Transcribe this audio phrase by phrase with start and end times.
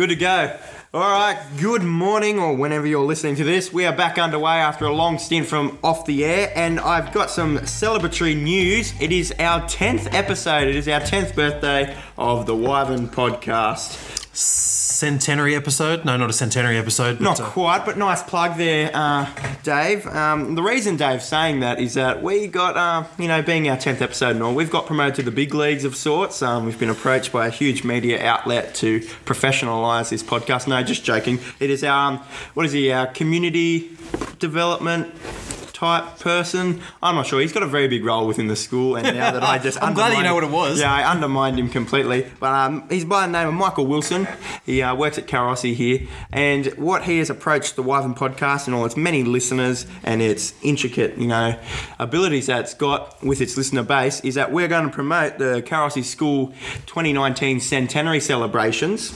[0.00, 0.56] Good to go.
[0.94, 3.70] All right, good morning, or whenever you're listening to this.
[3.70, 7.28] We are back underway after a long stint from off the air, and I've got
[7.28, 8.94] some celebratory news.
[8.98, 14.79] It is our 10th episode, it is our 10th birthday of the Wyvern podcast.
[15.00, 16.04] Centenary episode?
[16.04, 17.16] No, not a centenary episode.
[17.16, 19.26] But, Not uh, quite, but nice plug there, uh,
[19.62, 20.06] Dave.
[20.06, 23.78] Um, the reason Dave's saying that is that we got, uh, you know, being our
[23.78, 26.42] 10th episode and all, we've got promoted to the big leagues of sorts.
[26.42, 30.68] Um, we've been approached by a huge media outlet to professionalise this podcast.
[30.68, 31.38] No, just joking.
[31.60, 32.18] It is our, um,
[32.52, 33.96] what is he, our community
[34.38, 35.14] development
[35.80, 36.78] type person.
[37.02, 37.40] I'm not sure.
[37.40, 39.94] He's got a very big role within the school, and now that I just I'm
[39.94, 40.78] glad you know what it was.
[40.78, 42.30] Yeah, I undermined him completely.
[42.38, 44.28] But um, he's by the name of Michael Wilson.
[44.66, 48.76] He uh, works at Calrossy here, and what he has approached the Wyvern podcast and
[48.76, 51.58] all its many listeners and its intricate, you know,
[51.98, 55.62] abilities that it's got with its listener base is that we're going to promote the
[55.62, 56.48] Calrossy School
[56.84, 59.12] 2019 centenary celebrations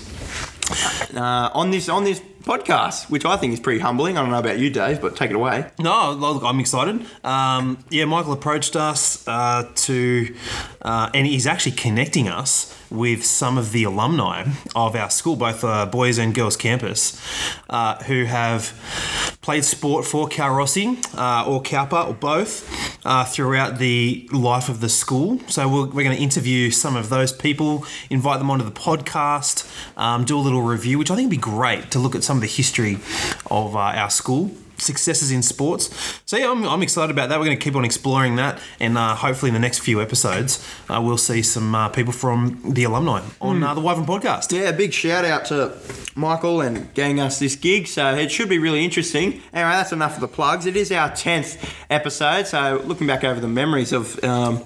[1.14, 4.16] uh, on this on this podcast, which I think is pretty humbling.
[4.16, 5.70] I don't know about you, Dave, but take it away.
[5.78, 7.04] No, look, I'm excited.
[7.24, 10.34] Um, yeah, Michael approached us uh, to,
[10.82, 15.64] uh, and he's actually connecting us with some of the alumni of our school, both
[15.64, 17.20] uh, boys and girls campus,
[17.68, 18.72] uh, who have
[19.42, 24.88] played sport for Calrossy uh, or Cowper or both uh, throughout the life of the
[24.88, 25.40] school.
[25.48, 29.68] So we're, we're going to interview some of those people, invite them onto the podcast,
[29.98, 32.33] um, do a little review, which I think would be great to look at some
[32.36, 32.98] of the history
[33.50, 36.20] of uh, our school successes in sports.
[36.26, 37.38] So yeah, I'm, I'm excited about that.
[37.38, 40.64] We're going to keep on exploring that, and uh, hopefully in the next few episodes,
[40.88, 44.52] uh, we'll see some uh, people from the alumni on uh, the Wyvern podcast.
[44.52, 45.76] Yeah, big shout out to
[46.14, 47.86] Michael and getting us this gig.
[47.86, 49.42] So it should be really interesting.
[49.52, 50.66] Anyway, that's enough of the plugs.
[50.66, 52.46] It is our 10th episode.
[52.46, 54.22] So looking back over the memories of.
[54.24, 54.64] Um,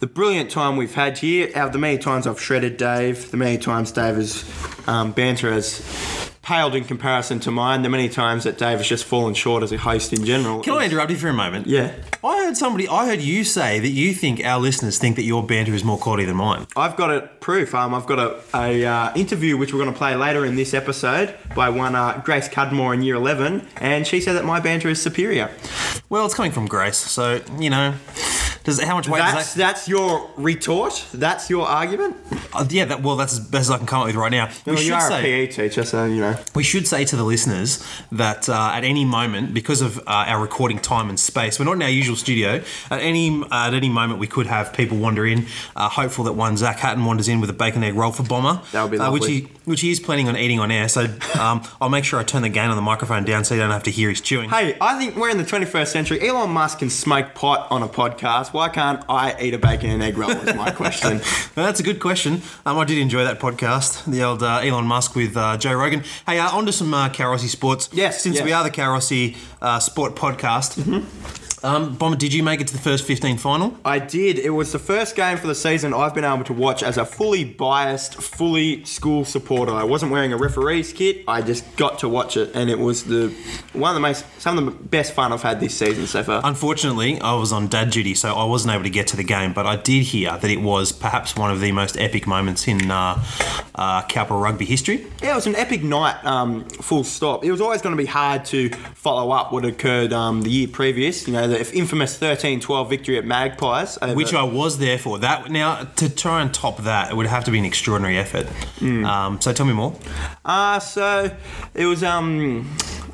[0.00, 3.36] the brilliant time we've had here, out of the many times I've shredded Dave, the
[3.36, 4.44] many times Dave has
[4.86, 9.04] um, banter has paled in comparison to mine, the many times that Dave has just
[9.04, 10.62] fallen short as a host in general.
[10.62, 11.66] Can I interrupt you for a moment?
[11.66, 11.92] Yeah.
[12.24, 15.44] I heard somebody, I heard you say that you think our listeners think that your
[15.44, 16.66] banter is more quality than mine.
[16.74, 17.74] I've got it proof.
[17.74, 20.72] Um, I've got a, a uh, interview which we're going to play later in this
[20.72, 24.88] episode by one uh, Grace Cudmore in Year 11, and she said that my banter
[24.88, 25.50] is superior.
[26.08, 27.92] Well, it's coming from Grace, so you know,
[28.64, 29.58] does how much weight That's does that?
[29.58, 31.04] that's your retort.
[31.12, 32.16] That's your argument.
[32.52, 34.46] Uh, yeah, that, well, that's as best as I can come up with right now.
[34.66, 35.18] We Well, you should are say.
[35.18, 36.36] a PE teacher, so you know.
[36.54, 40.40] We should say to the listeners that uh, at any moment, because of uh, our
[40.40, 42.62] recording time and space, we're not in our usual studio.
[42.90, 45.46] At any at any moment, we could have people wander in.
[45.76, 48.60] Uh, hopeful that one Zach Hatton wanders in with a bacon egg roll for Bomber,
[48.72, 50.88] That would be uh, which he which he is planning on eating on air.
[50.88, 51.06] So
[51.38, 53.70] um, I'll make sure I turn the gain on the microphone down so you don't
[53.70, 54.50] have to hear his chewing.
[54.50, 56.26] Hey, I think we're in the 21st century.
[56.26, 58.47] Elon Musk can smoke pot on a podcast.
[58.52, 60.30] Why can't I eat a bacon and egg roll?
[60.30, 61.20] Is my question.
[61.56, 62.42] Well, that's a good question.
[62.64, 66.04] Um, I did enjoy that podcast, the old uh, Elon Musk with uh, Joe Rogan.
[66.24, 67.88] Hey, uh, on to some uh, Calrossy sports.
[67.92, 68.44] Yes, Since yes.
[68.44, 70.76] we are the Calrossy uh, Sport Podcast.
[71.62, 73.76] Um, Bomber, did you make it to the first 15 final?
[73.84, 74.38] I did.
[74.38, 77.04] It was the first game for the season I've been able to watch as a
[77.04, 79.72] fully biased, fully school supporter.
[79.72, 81.24] I wasn't wearing a referee's kit.
[81.26, 83.34] I just got to watch it, and it was the
[83.72, 86.40] one of the most, some of the best fun I've had this season so far.
[86.44, 89.52] Unfortunately, I was on dad duty, so I wasn't able to get to the game.
[89.52, 92.90] But I did hear that it was perhaps one of the most epic moments in
[92.90, 93.22] uh,
[93.74, 95.06] uh, Cowper rugby history.
[95.22, 97.44] Yeah, it was an epic night, um, full stop.
[97.44, 100.68] It was always going to be hard to follow up what occurred um, the year
[100.68, 101.26] previous.
[101.26, 103.98] You know, the infamous 13 12 victory at Magpies.
[104.02, 105.18] over- Which I was there for.
[105.18, 108.46] That now to try and top that, it would have to be an extraordinary effort.
[108.80, 109.94] Um, so tell me more.
[110.44, 111.30] Uh, so
[111.74, 112.70] it was um,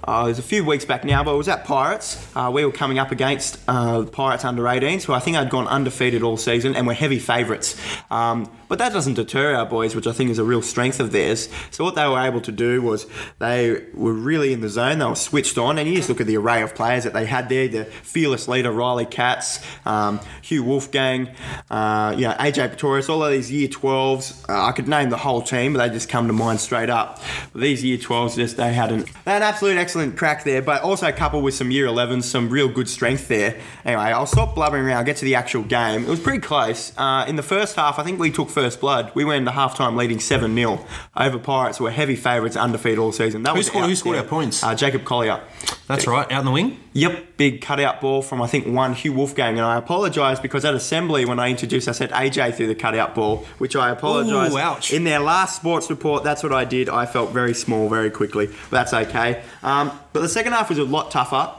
[0.06, 2.26] uh, it was a few weeks back now, but it was at Pirates.
[2.36, 5.66] Uh, we were coming up against uh, Pirates under 18s, who I think had gone
[5.66, 7.80] undefeated all season and were heavy favourites.
[8.10, 11.12] Um, but that doesn't deter our boys, which I think is a real strength of
[11.12, 11.48] theirs.
[11.70, 13.06] So what they were able to do was
[13.38, 14.98] they were really in the zone.
[14.98, 17.24] They were switched on, and you just look at the array of players that they
[17.24, 17.68] had there.
[17.68, 21.30] The fearless leader Riley Katz, um, Hugh Wolfgang,
[21.70, 24.48] uh, you know AJ Pretorius, all of these Year 12s.
[24.48, 27.20] Uh, I could name the whole team, but they just come to mind straight up.
[27.52, 31.10] But these Year 12s, just they had an an absolute excellent crack there, but also
[31.12, 33.56] coupled with some Year 11s, some real good strength there.
[33.84, 35.04] Anyway, I'll stop blubbering around.
[35.04, 36.04] Get to the actual game.
[36.04, 36.92] It was pretty close.
[36.96, 39.12] Uh, in the first half, I think we took first blood.
[39.14, 40.84] We went into halftime leading 7 0
[41.16, 43.42] over Pirates, who were heavy favourites, undefeated all season.
[43.44, 44.22] That Who was scored- who scored there.
[44.22, 44.62] our points?
[44.62, 45.40] Uh, Jacob Collier.
[45.86, 46.80] That's right, out in the wing.
[46.94, 50.74] Yep, big cutout ball from I think one Hugh Wolfgang, and I apologise because at
[50.74, 54.54] assembly when I introduced, I said AJ threw the cutout ball, which I apologise.
[54.54, 54.92] Ouch.
[54.92, 56.88] In their last sports report, that's what I did.
[56.88, 59.42] I felt very small very quickly, but that's okay.
[59.62, 61.52] Um, but the second half was a lot tougher.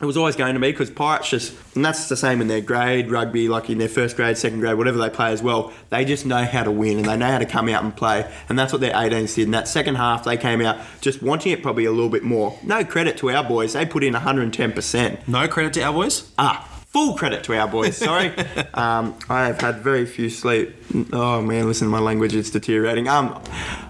[0.00, 2.60] It was always going to be because Pirates just, and that's the same in their
[2.60, 5.72] grade rugby, like in their first grade, second grade, whatever they play as well.
[5.90, 8.30] They just know how to win and they know how to come out and play,
[8.48, 9.46] and that's what their 18s did.
[9.46, 12.56] In that second half, they came out just wanting it probably a little bit more.
[12.62, 15.26] No credit to our boys; they put in 110%.
[15.26, 16.30] No credit to our boys.
[16.38, 17.96] Ah, full credit to our boys.
[17.96, 18.28] Sorry,
[18.74, 20.76] um, I have had very few sleep.
[21.12, 23.08] Oh man, listen to my language; it's deteriorating.
[23.08, 23.42] Um,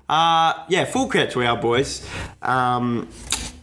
[0.08, 2.08] uh, yeah, full credit to our boys.
[2.40, 3.10] Um,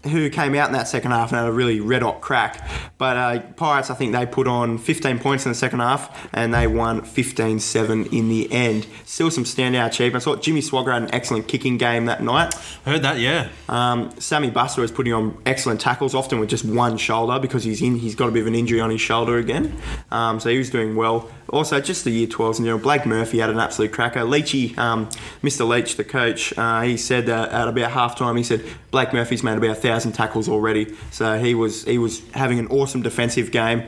[0.08, 2.68] who came out in that second half and had a really red hot crack.
[2.98, 6.54] But uh, Pirates, I think they put on 15 points in the second half and
[6.54, 8.88] they won 15 7 in the end.
[9.06, 10.26] Still some standout achievements.
[10.26, 12.54] I thought Jimmy Swagger had an excellent kicking game that night.
[12.86, 13.50] Heard that, yeah.
[13.68, 17.82] Um, Sammy Buster was putting on excellent tackles, often with just one shoulder because he's
[17.82, 17.98] in.
[17.98, 19.80] He's got a bit of an injury on his shoulder again,
[20.12, 21.30] um, so he was doing well.
[21.50, 24.22] Also, just the year 12s in general, Blake Murphy had an absolute cracker.
[24.22, 25.08] Leachy, um,
[25.44, 25.68] Mr.
[25.68, 29.58] Leach, the coach, uh, he said that at about halftime, he said Blake Murphy's made
[29.58, 30.96] about a thousand tackles already.
[31.12, 33.82] So he was he was having an awesome defensive game.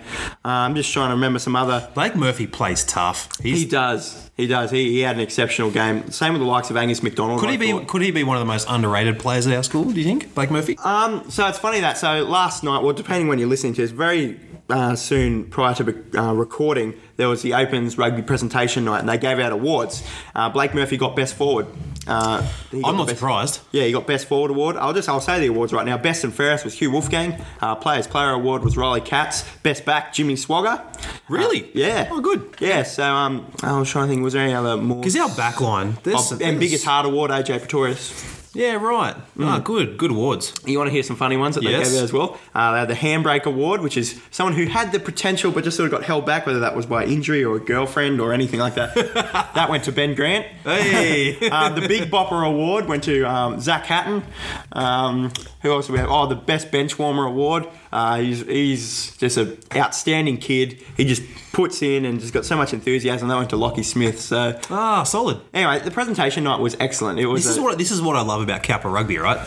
[0.46, 1.90] Uh, I'm just trying to remember some other.
[1.96, 3.30] Blake Murphy plays tough.
[3.42, 4.30] He's, He does.
[4.38, 4.70] He does.
[4.70, 6.12] He, he had an exceptional game.
[6.12, 7.40] Same with the likes of Angus McDonald.
[7.40, 7.86] could he be?
[7.86, 9.86] Could he be one of the most underrated players at our school?
[9.86, 10.78] Do you think, Blake Murphy?
[10.84, 13.92] Um, so it's funny that so last night, well, depending when you're listening to, it's
[13.92, 14.40] very
[14.70, 16.94] uh, soon prior to uh, recording.
[17.16, 20.04] There was the Opens rugby presentation night, and they gave out awards.
[20.36, 21.66] Uh, Blake Murphy got best forward.
[22.06, 23.60] Uh, I'm not best- surprised.
[23.72, 24.78] Yeah, he got best forward award.
[24.78, 25.98] I'll just I'll say the awards right now.
[25.98, 27.42] Best and fairest was Hugh Wolfgang.
[27.62, 29.44] Uh, Players Player award was Riley Katz.
[29.64, 30.82] Best back Jimmy Swagger.
[31.28, 31.70] Really?
[31.74, 32.08] Yeah.
[32.12, 32.56] Oh, good.
[32.60, 32.84] Yeah.
[32.84, 34.24] So um, I was trying to think.
[34.24, 35.00] Was there any other more?
[35.00, 38.37] Because our back line, there's, Oh, and biggest heart award AJ Pretorius.
[38.58, 39.16] Yeah, right.
[39.40, 40.52] Ah, good, good awards.
[40.66, 41.90] You want to hear some funny ones that they Yes.
[41.92, 42.40] gave out as well?
[42.56, 45.78] Uh, they had the Handbrake Award, which is someone who had the potential but just
[45.78, 48.60] sort of got held back, whether that was by injury or a girlfriend or anything
[48.60, 48.96] like that.
[49.54, 50.48] that went to Ben Grant.
[50.64, 54.24] Hey, Um, the Big Bopper Award went to um, Zach Hatton.
[54.72, 55.32] Um,
[55.68, 56.10] who else do we have?
[56.10, 57.68] Oh, the Best Bench Warmer Award.
[57.92, 60.82] Uh, he's, he's just an outstanding kid.
[60.98, 61.24] He just
[61.54, 63.28] puts in and just got so much enthusiasm.
[63.28, 64.20] That went to Lockie Smith.
[64.20, 65.40] So ah, solid.
[65.54, 67.20] anyway, the presentation night was excellent.
[67.20, 69.38] It was This is a- what this is what I love about Cowper Rugby, right?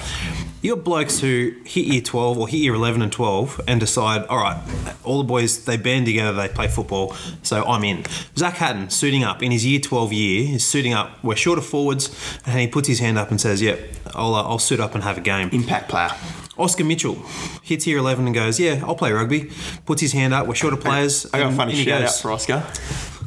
[0.63, 4.27] You got blokes who hit year 12 or hit year 11 and 12 and decide,
[4.27, 4.61] all right,
[5.05, 8.05] all the boys, they band together, they play football, so I'm in.
[8.37, 11.65] Zach Hatton, suiting up in his year 12 year, he's suiting up, we're short of
[11.65, 12.15] forwards,
[12.45, 13.81] and he puts his hand up and says, yep,
[14.15, 15.49] I'll, uh, I'll suit up and have a game.
[15.51, 16.11] impact player.
[16.59, 17.15] Oscar Mitchell
[17.63, 19.51] hits year 11 and goes, yeah, I'll play rugby,
[19.87, 21.25] puts his hand up, we're short of players.
[21.33, 22.63] I got a funny shout out for Oscar.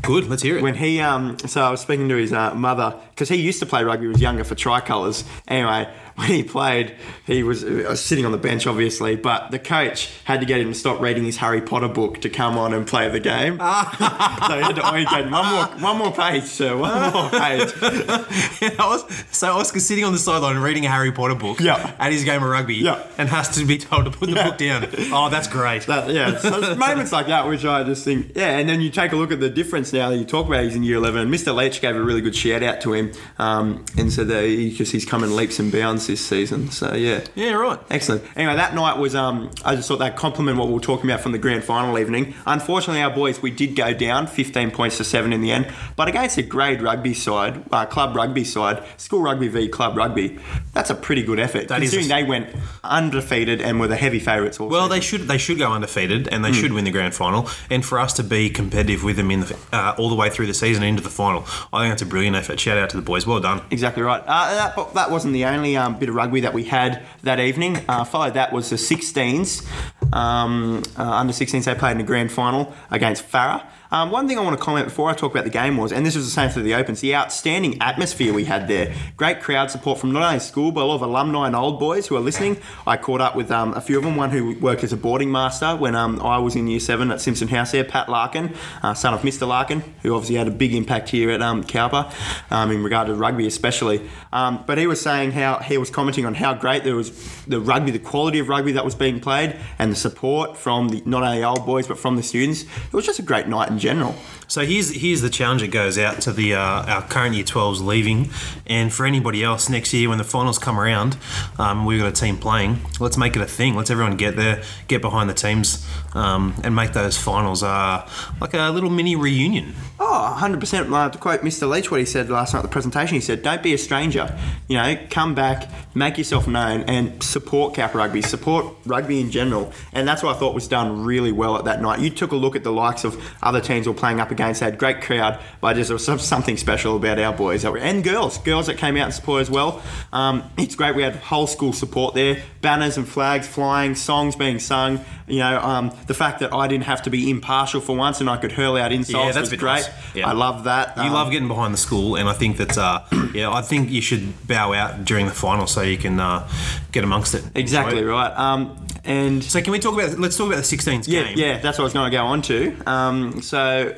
[0.04, 0.62] Good, let's hear it.
[0.62, 3.66] when he um so I was speaking to his uh, mother because he used to
[3.66, 5.24] play rugby when he was younger for Tricolours.
[5.48, 6.96] Anyway, when he played,
[7.26, 10.62] he was, uh, was sitting on the bench obviously, but the coach had to get
[10.62, 13.58] him to stop reading his Harry Potter book to come on and play the game.
[13.60, 17.70] so he had to only okay, one more one more page, sir, one more page.
[17.82, 21.96] I was- so Oscar's sitting on the sideline reading a Harry Potter book Yeah.
[22.00, 23.04] at his game of rugby Yeah.
[23.18, 24.50] and has to be told to put the Yeah.
[24.50, 24.88] book down.
[25.12, 25.86] Oh, that's great.
[25.88, 29.12] That, yeah, so moments like that which I just think, yeah, and then you take
[29.12, 31.30] a look at the difference now that you talk about he's in year 11.
[31.30, 31.54] Mr.
[31.56, 33.03] Leach gave a really good shout out to him
[33.40, 36.70] um, and so he just he's come in leaps and bounds this season.
[36.72, 37.22] So, yeah.
[37.36, 37.80] yeah, right.
[37.90, 38.24] Excellent.
[38.36, 41.22] Anyway, that night was, um, I just thought that compliment what we were talking about
[41.22, 42.34] from the grand final evening.
[42.46, 46.08] Unfortunately, our boys, we did go down 15 points to 7 in the end, but
[46.08, 50.40] against a grade rugby side, uh, club rugby side, school rugby v club rugby,
[50.74, 51.68] that's a pretty good effort.
[51.68, 54.90] That is considering a- they went undefeated and were the heavy favourites Well, season.
[54.90, 56.54] they should they should go undefeated and they Hmm.
[56.56, 57.48] should win the grand final.
[57.70, 60.48] And for us to be competitive with them in the uh, all the way through
[60.48, 62.60] the season into the final, I think that's a brilliant effort.
[62.60, 63.28] Shout out to the boys.
[63.28, 63.62] Well done.
[63.70, 64.24] Exactly right.
[64.26, 67.84] Uh, that, that wasn't the only um, bit of rugby that we had that evening.
[67.90, 69.68] Uh, followed that was the 16s.
[70.14, 73.64] Um, uh, under 16s, they played in the grand final against Farrer.
[73.94, 76.04] Um, one thing I want to comment before I talk about the game was, and
[76.04, 78.92] this was the same for the Opens, the outstanding atmosphere we had there.
[79.18, 82.08] Great crowd support from not only school, but a lot of alumni and old boys
[82.08, 82.58] who are listening.
[82.88, 85.32] I caught up with um, a few of them, one who worked as a boarding
[85.32, 88.96] master when um, I was in year seven at Simpson House there, Pat Larkin, uh,
[88.96, 89.48] son of Mr.
[89.48, 92.12] Larkin, who obviously had a big impact here at um, Cowper
[92.50, 94.10] um, in regard to rugby especially.
[94.32, 97.12] Um, but he was saying how he was commenting on how great there was
[97.46, 101.02] the rugby, the quality of rugby that was being played, and the support from the,
[101.06, 102.62] not only old boys but from the students.
[102.64, 104.14] It was just a great night in general.
[104.54, 107.84] So here's here's the challenge that goes out to the uh, our current year 12s
[107.84, 108.30] leaving,
[108.68, 111.18] and for anybody else next year when the finals come around,
[111.58, 112.78] um, we've got a team playing.
[113.00, 113.74] Let's make it a thing.
[113.74, 115.84] Let's everyone get there, get behind the teams,
[116.14, 118.08] um, and make those finals uh,
[118.40, 119.74] like a little mini reunion.
[120.00, 120.94] Oh, 100%.
[120.94, 121.68] Uh, to quote Mr.
[121.68, 124.38] Leach, what he said last night at the presentation, he said, Don't be a stranger.
[124.68, 129.72] You know, come back, make yourself known, and support Cowper Rugby, support rugby in general.
[129.94, 132.02] And that's what I thought was done really well at that night.
[132.02, 134.66] You took a look at the likes of other teams were playing up against They
[134.66, 138.04] had great crowd, but just there was something special about our boys that were, and
[138.04, 139.82] girls, girls that came out and support as well.
[140.12, 140.96] Um, it's great.
[140.96, 145.00] We had whole school support there, banners and flags flying, songs being sung.
[145.28, 148.30] You know, um, the fact that I didn't have to be impartial for once and
[148.30, 149.74] I could hurl out insults yeah, that's was great.
[149.74, 149.90] nice.
[150.14, 150.28] Yeah.
[150.30, 150.98] I love that.
[150.98, 153.02] You Um, love getting behind the school, and I think that uh,
[153.34, 156.48] yeah, I think you should bow out during the final so you can uh,
[156.92, 157.44] get amongst it.
[157.56, 158.38] exactly right.
[158.38, 160.18] Um, and So can we talk about?
[160.20, 161.38] Let's talk about the 16th Yeah, game.
[161.38, 162.76] yeah, that's what I was going to go on to.
[162.86, 163.96] Um, so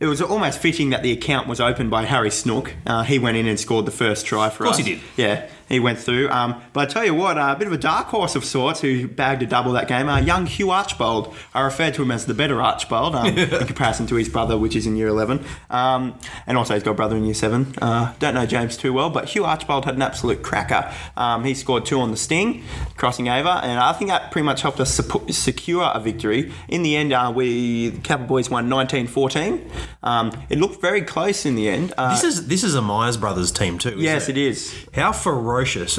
[0.00, 2.74] it was almost fitting that the account was opened by Harry Snook.
[2.86, 4.78] Uh, he went in and scored the first try for us.
[4.78, 4.86] Of course us.
[4.86, 5.02] he did.
[5.16, 6.28] Yeah, he went through.
[6.30, 8.80] Um, but I tell you what, uh, a bit of a dark horse of sorts
[8.80, 10.08] who bagged a double that game.
[10.08, 11.34] Uh, young Hugh Archbold.
[11.54, 14.74] I referred to him as the better Archbold um, in comparison to his brother, which
[14.74, 15.44] is in year 11.
[15.70, 17.74] Um, and also he's got a brother in year 7.
[17.82, 20.90] Uh, don't know James too well, but Hugh Archbold had an absolute cracker.
[21.16, 22.64] Um, he scored two on the sting,
[22.96, 24.94] crossing over, and I think that pretty much helped us
[25.30, 26.52] secure a victory.
[26.68, 29.70] In the end, uh, we, the Cowper Boys won 19 14.
[30.02, 31.92] Um, it looked very close in the end.
[31.98, 33.94] Uh, This is this is a Myers brothers team too.
[33.98, 34.38] yes, it?
[34.38, 34.74] it is.
[34.94, 35.57] How ferocious!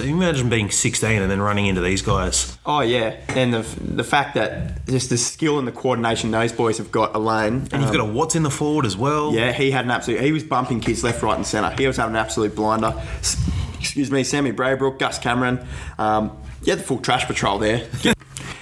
[0.09, 2.57] Imagine being 16 and then running into these guys.
[2.65, 6.77] Oh yeah, and the the fact that just the skill and the coordination those boys
[6.77, 7.67] have got alone.
[7.71, 9.33] And you've got a what's in the forward as well.
[9.33, 10.21] Yeah, he had an absolute.
[10.21, 11.75] He was bumping kids left, right, and centre.
[11.77, 12.93] He was having an absolute blinder.
[13.79, 15.65] Excuse me, Sammy Braybrook, Gus Cameron.
[15.97, 17.87] Um, had the full trash patrol there.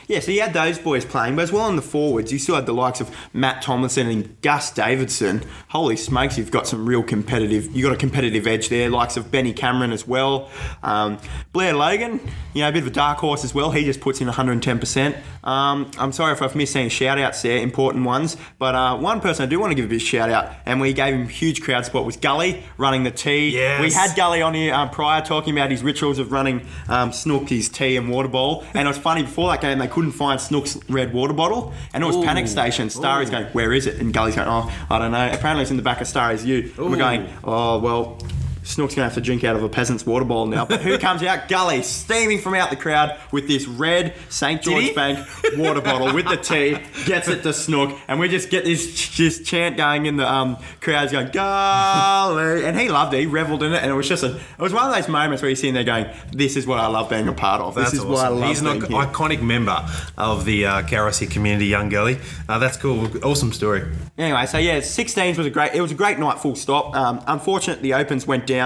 [0.07, 2.55] Yeah, so you had those boys playing, but as well on the forwards, you still
[2.55, 5.43] had the likes of Matt Tomlinson and Gus Davidson.
[5.69, 7.75] Holy smokes, you've got some real competitive.
[7.75, 8.89] You got a competitive edge there.
[8.89, 10.49] Likes of Benny Cameron as well.
[10.81, 11.17] Um,
[11.51, 12.21] Blair Logan,
[12.53, 13.71] you know, a bit of a dark horse as well.
[13.71, 15.17] He just puts in 110%.
[15.43, 19.21] Um, I'm sorry if I've missed any shout outs there, important ones, but uh, one
[19.21, 21.61] person I do want to give a big shout out, and we gave him huge
[21.61, 23.51] crowd support, was Gully running the tea.
[23.51, 23.81] Yes.
[23.81, 27.47] We had Gully on here uh, prior talking about his rituals of running um, Snook,
[27.47, 28.65] his tea and water bowl.
[28.73, 32.03] And it was funny, before that game, they couldn't find Snook's red water bottle, and
[32.03, 32.23] it was Ooh.
[32.23, 32.87] panic station.
[32.91, 33.99] Starry's going, Where is it?
[33.99, 35.27] And Gully's going, Oh, I don't know.
[35.33, 36.71] Apparently, it's in the back of Starry's U.
[36.77, 36.97] And we're Ooh.
[36.97, 38.19] going, Oh, well.
[38.67, 40.65] Snook's gonna have to drink out of a peasant's water bowl now.
[40.65, 41.47] But who comes out?
[41.47, 44.61] Gully, steaming from out the crowd with this red St.
[44.61, 44.95] Did George?
[44.95, 49.15] Bank water bottle with the tea, gets it to Snook, and we just get this
[49.15, 53.21] this chant going in the um, crowds going Gully, and he loved it.
[53.21, 55.41] He revelled in it, and it was just a it was one of those moments
[55.41, 57.75] where you're sitting there going, "This is what I love being a part of.
[57.75, 58.11] That's this is awesome.
[58.11, 61.87] what I love He's an being here." iconic member of the uh, Calrossy community, Young
[61.89, 62.19] Gully.
[62.49, 63.07] Uh, that's cool.
[63.25, 63.83] Awesome story.
[64.17, 65.73] Anyway, so yeah, 16s was a great.
[65.73, 66.95] It was a great night, full stop.
[66.95, 68.56] Um, unfortunately, the Opens went down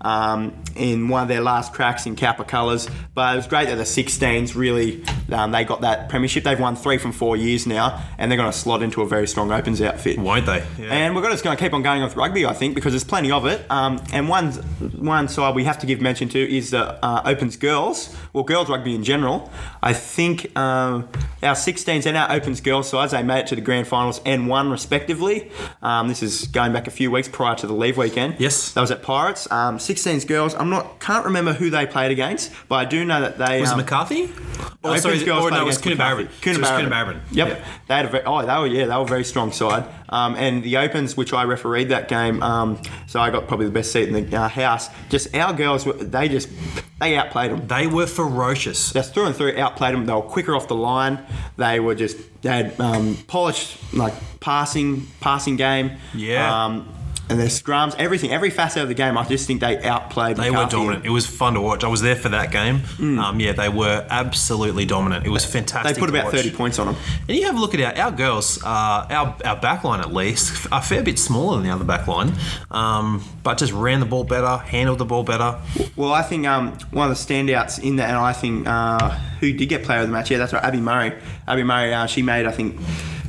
[0.00, 3.76] um, in one of their last cracks in Cowper colours, but it was great that
[3.76, 6.44] the 16s really um, they got that premiership.
[6.44, 9.26] They've won three from four years now, and they're going to slot into a very
[9.26, 10.18] strong Opens outfit.
[10.18, 10.64] Won't they?
[10.78, 10.92] Yeah.
[10.92, 13.30] And we're just going to keep on going with rugby, I think, because there's plenty
[13.30, 13.64] of it.
[13.70, 17.56] Um, and one one side we have to give mention to is the uh, Opens
[17.56, 19.50] girls, well, girls rugby in general.
[19.82, 21.08] I think um,
[21.42, 24.48] our 16s and our Opens girls sides they made it to the grand finals and
[24.48, 25.50] won respectively.
[25.82, 28.36] Um, this is going back a few weeks prior to the leave weekend.
[28.38, 28.72] Yes.
[28.72, 29.50] that was at Pirates.
[29.50, 30.54] Um, 16s girls.
[30.54, 33.70] I'm not can't remember who they played against, but I do know that they was
[33.72, 34.30] um, it McCarthy?
[34.84, 36.24] Oh, sorry, girls or no, it was against Coonabarabran.
[36.24, 36.42] McCarthy.
[36.42, 37.20] So it was Coonabarabran.
[37.30, 37.48] Yep.
[37.48, 37.64] Yeah.
[37.88, 39.84] They had a very, oh, they were yeah, they were a very strong side.
[40.08, 43.72] Um, and the Opens, which I refereed that game, um, so I got probably the
[43.72, 44.88] best seat in the uh, house.
[45.08, 46.48] Just our girls, were- they just
[47.00, 47.66] they outplayed them.
[47.66, 48.92] They were ferocious.
[48.92, 50.06] Just through and through, outplayed them.
[50.06, 51.18] They were quicker off the line.
[51.56, 55.92] They were just they had um, polished like passing passing game.
[56.14, 56.64] Yeah.
[56.64, 56.88] Um,
[57.28, 59.16] and their scrums, everything, every facet of the game.
[59.16, 60.36] I just think they outplayed.
[60.36, 61.06] They were dominant.
[61.06, 61.84] It was fun to watch.
[61.84, 62.82] I was there for that game.
[62.98, 65.26] Um, yeah, they were absolutely dominant.
[65.26, 65.94] It was fantastic.
[65.94, 66.34] They put about watch.
[66.34, 66.96] thirty points on them.
[67.28, 70.12] And you have a look at our, our girls, uh, our, our back line at
[70.12, 72.32] least, a fair bit smaller than the other back line,
[72.70, 75.58] um, but just ran the ball better, handled the ball better.
[75.96, 79.10] Well, I think um, one of the standouts in that, and I think uh,
[79.40, 81.12] who did get player of the match, yeah, that's right, Abby Murray.
[81.46, 82.78] Abby Murray, uh, she made, I think,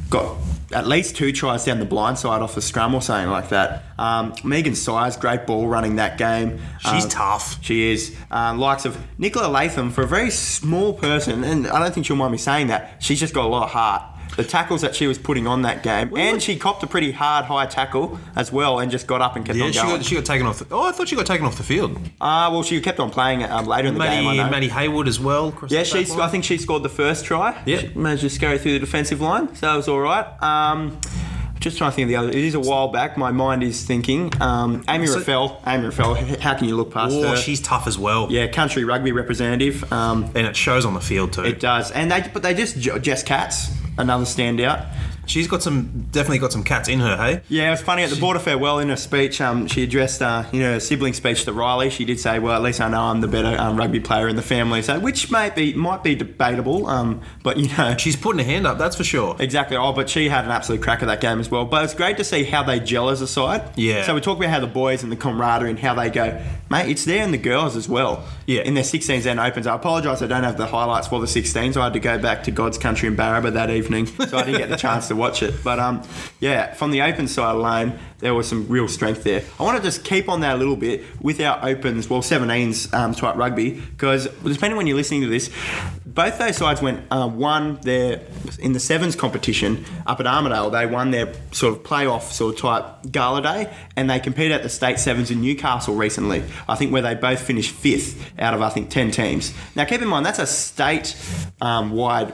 [0.09, 0.37] got
[0.73, 3.83] at least two tries down the blind side off a scrum or something like that.
[3.97, 6.59] Um, Megan Sires, great ball running that game.
[6.79, 7.57] She's Um, tough.
[7.61, 8.15] She is.
[8.31, 12.15] Um, likes of Nicola Latham, for a very small person, and I don't think she'll
[12.15, 14.01] mind me saying that, she's just got a lot of heart.
[14.35, 17.45] The tackles that she was putting on that game, and she copped a pretty hard
[17.45, 19.95] high tackle as well, and just got up and kept Yeah, on she going.
[19.97, 20.59] got, she got taken off.
[20.59, 21.97] The, oh, I thought she got taken off the field.
[22.19, 24.27] Uh, well, she kept on playing it um, later in the game.
[24.27, 24.49] I know.
[24.49, 25.53] Maddie Haywood as well.
[25.67, 26.11] Yeah, she's.
[26.17, 27.61] I think she scored the first try.
[27.65, 27.79] Yep.
[27.79, 30.25] She managed to scurry through the defensive line, so that was all right.
[30.41, 30.99] Um,
[31.59, 32.29] just trying to think of the other.
[32.29, 33.15] It is a while back.
[33.17, 34.33] My mind is thinking.
[34.41, 35.61] Um, Amy So- Raffel.
[35.67, 36.15] Amy Raffel.
[36.41, 37.35] How can you look past Oh, her?
[37.37, 38.27] she's tough as well.
[38.31, 39.89] yeah, country rugby representative.
[39.93, 41.45] Um, And it shows on the field too.
[41.45, 44.87] it does, and they but they just Jess Katz, another standout.
[45.25, 47.41] She's got some, definitely got some cats in her, hey?
[47.47, 49.39] Yeah, it was funny at the border farewell in her speech.
[49.41, 51.89] Um, she addressed, uh, you know, her sibling speech to Riley.
[51.89, 54.35] She did say, "Well, at least I know I'm the better um, rugby player in
[54.35, 58.39] the family." So, which might be might be debatable, um, but you know, She's putting
[58.39, 59.35] her hand up, that's for sure.
[59.39, 59.77] Exactly.
[59.77, 61.63] Oh, but she had an absolute crack at that game as well.
[61.63, 63.63] But it's great to see how they gel as a side.
[63.77, 64.05] Yeah.
[64.05, 66.89] So we talk about how the boys and the camaraderie and how they go, mate.
[66.89, 68.25] It's there in the girls as well.
[68.45, 68.61] Yeah.
[68.63, 69.67] In their 16s and opens.
[69.67, 70.21] I apologise.
[70.21, 71.77] I don't have the highlights for the 16s.
[71.77, 74.59] I had to go back to God's country in Barraba that evening, so I didn't
[74.59, 75.63] get the chance to watch it.
[75.63, 76.03] But um,
[76.39, 79.43] yeah, from the open side alone, there was some real strength there.
[79.59, 82.93] I want to just keep on that a little bit with our opens, well, 17s
[82.93, 85.49] um, type rugby, because depending when you're listening to this,
[86.05, 88.21] both those sides went uh, one their
[88.59, 90.71] in the sevens competition up at Armidale.
[90.71, 94.63] They won their sort of playoff sort of type gala day, and they competed at
[94.63, 96.43] the state sevens in Newcastle recently.
[96.69, 99.53] I think where they both finished fifth out of I think ten teams.
[99.75, 101.15] Now keep in mind that's a state
[101.61, 102.33] um, wide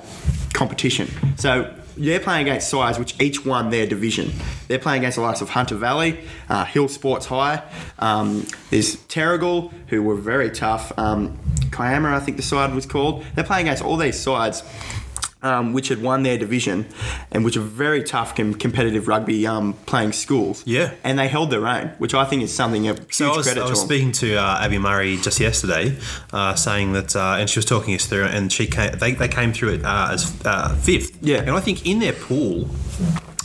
[0.54, 1.76] competition, so.
[2.00, 4.32] They're playing against sides which each won their division.
[4.68, 7.62] They're playing against the likes of Hunter Valley, uh, Hill Sports High.
[8.00, 10.98] Um, there's Terrigal, who were very tough.
[10.98, 11.38] Um,
[11.72, 13.26] Kiama, I think the side was called.
[13.36, 14.64] They're playing against all these sides.
[15.42, 16.86] Um, which had won their division
[17.32, 20.64] and which are very tough com- competitive rugby um, playing schools.
[20.66, 20.92] Yeah.
[21.02, 23.64] And they held their own, which I think is something huge So I was, credit
[23.64, 25.98] I was to speaking to uh, Abby Murray just yesterday,
[26.34, 29.30] uh, saying that, uh, and she was talking us through, and she came, they, they
[29.30, 31.18] came through it uh, as uh, fifth.
[31.22, 31.38] Yeah.
[31.38, 32.70] and I think in their pool,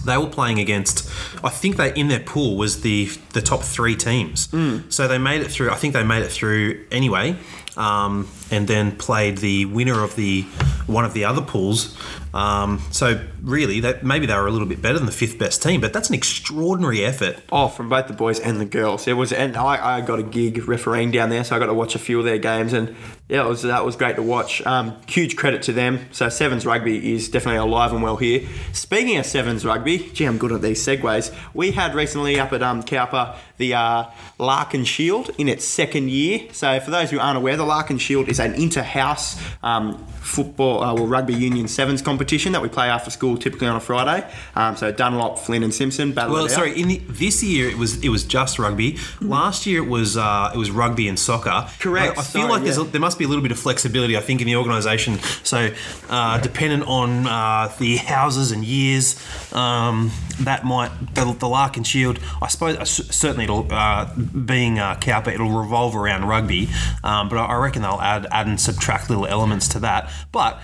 [0.05, 1.09] they were playing against.
[1.43, 4.51] I think they in their pool was the the top three teams.
[4.51, 4.79] Hmm.
[4.89, 5.71] So they made it through.
[5.71, 7.37] I think they made it through anyway,
[7.77, 10.43] um, and then played the winner of the
[10.87, 11.97] one of the other pools.
[12.35, 15.63] Um, so really, that maybe they were a little bit better than the fifth best
[15.63, 17.37] team, but that's an extraordinary effort.
[17.53, 19.07] Oh, from both the boys and the girls.
[19.07, 21.75] It was, and I, I got a gig refereeing down there, so I got to
[21.75, 22.97] watch a few of their games, and
[23.29, 24.67] yeah, it was that was great to watch.
[24.67, 26.01] Um, huge credit to them.
[26.11, 28.47] So Sevens Rugby is definitely alive and well here.
[28.73, 31.33] Speaking of Sevens Rugby, gee, I'm good at these segues.
[31.55, 34.05] We had recently up at um, Cowper the uh,
[34.39, 36.49] Larkin Shield in its second year.
[36.53, 40.95] So for those who aren't aware, the Larkin Shield is an inter-house um, football, uh,
[40.95, 44.27] well, rugby union sevens competition that we play after school, typically on a Friday.
[44.57, 46.81] Um, so Dunlop, Flynn, and Simpson battle Well, sorry.
[46.81, 48.99] In the, this year, it was it was just rugby.
[49.21, 51.69] Last year, it was uh, it was rugby and soccer.
[51.79, 52.91] Correct, I, I feel sorry, like there's a, yeah.
[52.91, 54.17] there must be a little bit of flexibility.
[54.17, 55.19] I think in the organisation.
[55.45, 55.71] So,
[56.09, 62.19] uh, dependent on uh, the houses and years, um, that might the, the Larkin Shield.
[62.43, 66.69] I suppose uh, certainly it'll uh, being uh, Cowper, it'll revolve around rugby.
[67.03, 70.11] Um, but I reckon they'll add add and subtract little elements to that.
[70.33, 70.61] But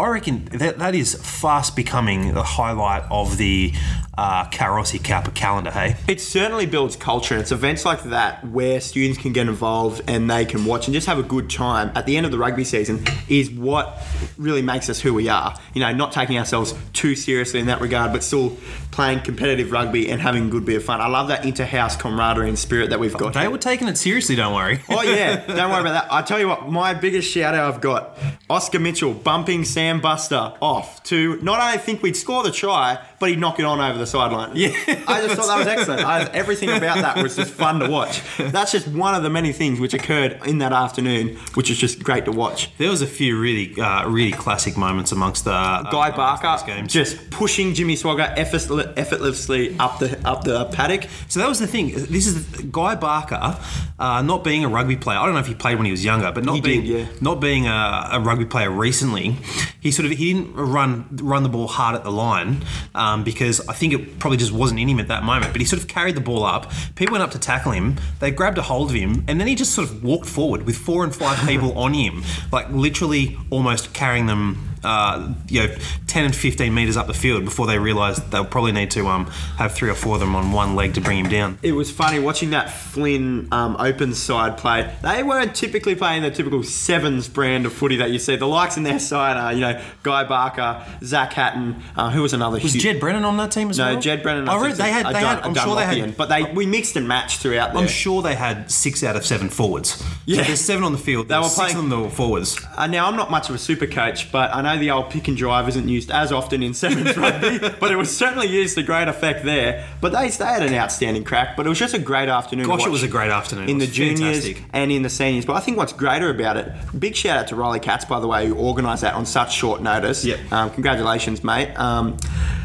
[0.00, 3.74] I reckon that that is fast becoming the highlight of the
[4.20, 5.70] uh, Calrossy Cowper calendar.
[5.70, 10.02] Hey, It certainly builds culture, and it's events like that where students can get involved
[10.06, 12.36] and they can watch and just have a good time at the end of the
[12.36, 13.98] rugby season is what
[14.36, 15.54] really makes us who we are.
[15.72, 18.58] You know, not taking ourselves too seriously in that regard, but still
[18.90, 21.00] playing competitive rugby and having a good bit of fun.
[21.00, 23.32] I love that inter-house camaraderie and spirit that we've got.
[23.32, 23.50] they here.
[23.50, 24.36] were taking it seriously.
[24.36, 24.82] Don't worry.
[24.90, 26.12] Oh yeah, don't worry about that.
[26.12, 28.18] I tell you what, my biggest shout out I've got
[28.50, 33.30] Oscar Mitchell bumping Sam Buster off to not only think we'd score the try, but
[33.30, 34.52] he'd knock it on over the sideline.
[34.54, 34.68] Yeah,
[35.08, 36.02] I just thought that was excellent.
[36.04, 38.22] I, everything about that was just fun to watch.
[38.38, 42.02] That's just one of the many things which occurred in that afternoon, which is just
[42.04, 42.70] great to watch.
[42.78, 46.66] There was a few really, uh, really classic moments amongst the uh, Guy amongst Barker
[46.66, 46.92] games.
[46.92, 51.08] just pushing Jimmy Swagger effortlessly up the up the paddock.
[51.28, 51.92] So that was the thing.
[51.94, 53.58] This is Guy Barker,
[53.98, 55.18] uh, not being a rugby player.
[55.18, 56.90] I don't know if he played when he was younger, but not He being did,
[56.90, 57.06] yeah.
[57.20, 59.36] not being a, a rugby player recently.
[59.80, 62.64] He sort of he didn't run run the ball hard at the line
[62.94, 65.52] um, because I think it probably just wasn't in him at that moment.
[65.52, 66.70] But he sort of carried the ball up.
[66.94, 67.96] People went up to tackle him.
[68.18, 70.76] They grabbed a hold of him, and then he just sort of walked forward with
[70.76, 74.66] four and five people on him, like literally almost carrying them.
[74.82, 75.74] Uh, you know,
[76.06, 79.26] ten and fifteen meters up the field before they realised they'll probably need to um,
[79.58, 81.58] have three or four of them on one leg to bring him down.
[81.62, 84.92] It was funny watching that Flynn um, open side play.
[85.02, 88.36] They weren't typically playing the typical sevens brand of footy that you see.
[88.36, 92.32] The likes in their side are, you know, Guy Barker, Zach Hatton, uh, who was
[92.32, 93.94] another Was huge- Jed Brennan on that team as No, well?
[93.96, 94.48] No, Jed Brennan.
[94.48, 95.06] I think read they had.
[95.06, 95.38] a They Dun- had.
[95.38, 96.00] a I'm sure they Dunlopian.
[96.06, 96.16] had.
[96.16, 97.82] but they we mixed and matched throughout there.
[97.82, 100.02] I'm sure they had six out of seven forwards.
[100.26, 100.38] Yeah.
[100.38, 101.26] so there's seven on the field.
[101.28, 102.58] They There were were six playing- of them that were forwards.
[102.76, 105.28] Uh, now I'm not much of a super coach, but I know the old pick
[105.28, 108.82] and drive isn't used as often in sevens rugby, but it was certainly used to
[108.82, 109.86] great effect there.
[110.00, 111.56] But they, they had an outstanding crack.
[111.56, 112.66] But it was just a great afternoon.
[112.66, 113.68] Gosh, it was a great afternoon.
[113.68, 114.64] in the juniors fantastic.
[114.72, 115.44] and in the seniors.
[115.44, 118.26] But I think what's greater about it, big shout out to Riley Katz, by the
[118.26, 120.24] way, who organised that on such short notice.
[120.24, 120.52] Yep.
[120.52, 121.74] Um, congratulations, mate.
[121.76, 122.18] Um,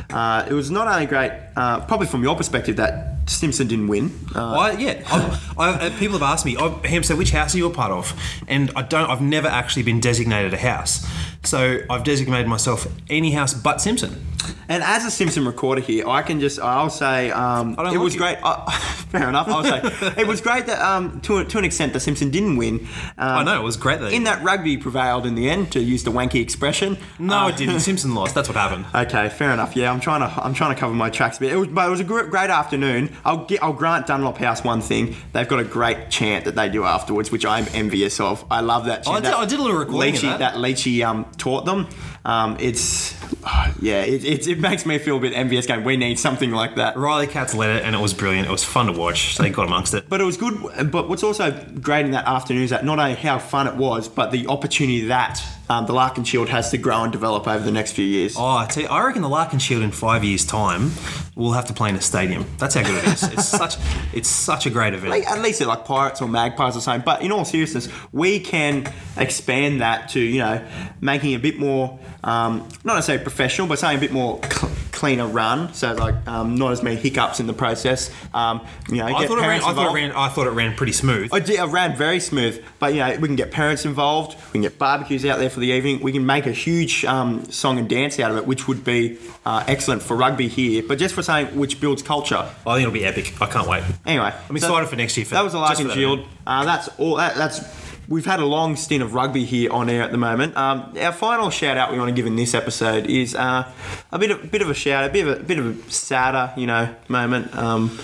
[0.10, 4.12] uh, it was not only great, uh, probably from your perspective, that Simpson didn't win.
[4.36, 7.56] Uh, I, yeah, I've, I, uh, people have asked me, oh, Ham, so which house
[7.56, 8.14] are you a part of?
[8.48, 9.10] And I don't.
[9.10, 11.06] I've never actually been designated a house.
[11.46, 14.22] So I've designated myself any house but Simpson.
[14.68, 18.00] And as a Simpson recorder here, I can just I'll say um, I it like
[18.00, 18.20] was you.
[18.20, 18.38] great.
[18.44, 18.70] Uh,
[19.10, 19.48] fair enough.
[19.48, 19.80] I'll say
[20.22, 22.80] it was great that um, to, to an extent the Simpson didn't win.
[23.18, 24.00] Um, I know it was great.
[24.02, 26.98] That In that rugby prevailed in the end, to use the wanky expression.
[27.20, 27.80] no, Uh, it didn't.
[27.80, 28.34] Simpson lost.
[28.36, 28.86] That's what happened.
[29.06, 29.76] Okay, fair enough.
[29.76, 31.54] Yeah, I'm trying to I'm trying to cover my tracks a bit.
[31.54, 33.16] It was, but it was a gr- great afternoon.
[33.24, 35.16] I'll get I'll grant Dunlop House one thing.
[35.34, 38.44] They've got a great chant that they do afterwards, which I'm envious of.
[38.52, 39.04] I love that.
[39.08, 40.56] Oh, I Chant did- that I did a little recording Leachy, that.
[40.56, 41.88] Leachy um, taught them.
[42.24, 43.14] Um, it's
[43.82, 45.66] yeah, it, it, it makes me feel a bit envious.
[45.66, 46.98] Going, we need something like that.
[46.98, 48.48] Riley Katz led it, and it was brilliant.
[48.48, 49.36] It was fun to watch.
[49.36, 50.10] So they got amongst it.
[50.10, 50.92] But it was good.
[50.92, 54.08] But what's also great in that afternoon is that not only how fun it was,
[54.08, 57.72] but the opportunity that um, the Larkin Shield has to grow and develop over the
[57.72, 58.36] next few years.
[58.38, 60.92] Oh, I you, I reckon the Larkin Shield in five years' time
[61.36, 62.46] will have to play in a stadium.
[62.58, 63.24] That's how good it is.
[63.24, 63.76] It's such,
[64.14, 65.10] it's such a great event.
[65.10, 67.04] Like, at least like Pirates or Magpies or something.
[67.04, 70.66] But in all seriousness, we can expand that to you know
[71.02, 74.72] making it a bit more um, not necessarily professional, but something a bit more cl-
[74.96, 75.74] cleaner run.
[75.74, 78.10] So like um, not as many hiccups in the process.
[78.34, 80.52] Um, you know, I get thought, it ran, I, thought it ran, I thought it
[80.52, 81.30] ran pretty smooth.
[81.32, 81.60] I did.
[81.60, 84.36] I ran very smooth, but you know we can get parents involved.
[84.48, 86.02] We can get barbecues out there for the evening.
[86.02, 89.20] We can make a huge um, song and dance out of it, which would be
[89.46, 90.84] uh, excellent for rugby here.
[90.88, 92.38] But just for saying which builds culture.
[92.38, 93.40] I think it'll be epic.
[93.42, 93.84] I can't wait.
[94.06, 95.26] Anyway, I'm excited for next year.
[95.26, 96.26] For that was the just Larkin for that Shield.
[96.48, 97.18] Uh, that's all.
[97.18, 97.85] That, that's.
[98.08, 100.56] We've had a long stint of rugby here on air at the moment.
[100.56, 103.72] Um, our final shout out we want to give in this episode is uh,
[104.12, 106.54] a bit of bit of a shout a bit of a bit of a sadder,
[106.56, 107.56] you know, moment.
[107.58, 107.98] Um,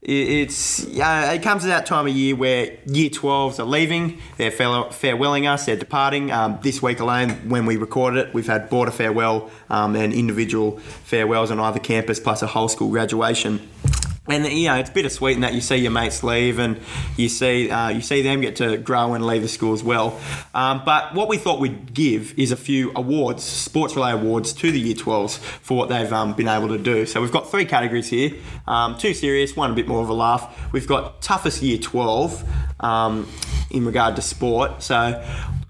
[0.00, 4.18] it- it's yeah, it comes to that time of year where year 12s are leaving,
[4.36, 6.30] they're farewell- farewelling us, they're departing.
[6.30, 10.78] Um, this week alone, when we recorded it, we've had border farewell um, and individual
[11.04, 13.68] farewells on either campus, plus a whole school graduation.
[14.28, 16.80] And you know it's bittersweet in that you see your mates leave and
[17.16, 20.20] you see uh, you see them get to grow and leave the school as well.
[20.54, 24.70] Um, but what we thought we'd give is a few awards, sports relay awards to
[24.70, 27.04] the Year 12s for what they've um, been able to do.
[27.04, 28.30] So we've got three categories here:
[28.68, 30.72] um, two serious, one a bit more of a laugh.
[30.72, 32.44] We've got toughest Year 12
[32.78, 33.28] um,
[33.72, 34.84] in regard to sport.
[34.84, 35.20] So.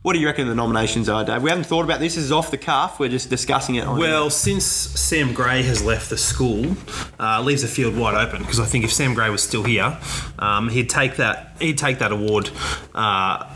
[0.02, 1.44] What do you reckon the nominations are, Dave?
[1.44, 2.16] We haven't thought about this.
[2.16, 2.98] This is off the cuff.
[2.98, 3.86] We're just discussing it.
[3.86, 6.76] On Well, since Sam Gray has left the school,
[7.20, 9.96] uh, leaves the field wide open because I think if Sam Gray was still here,
[10.40, 12.50] um, he'd take that he'd take that award
[12.96, 13.48] uh,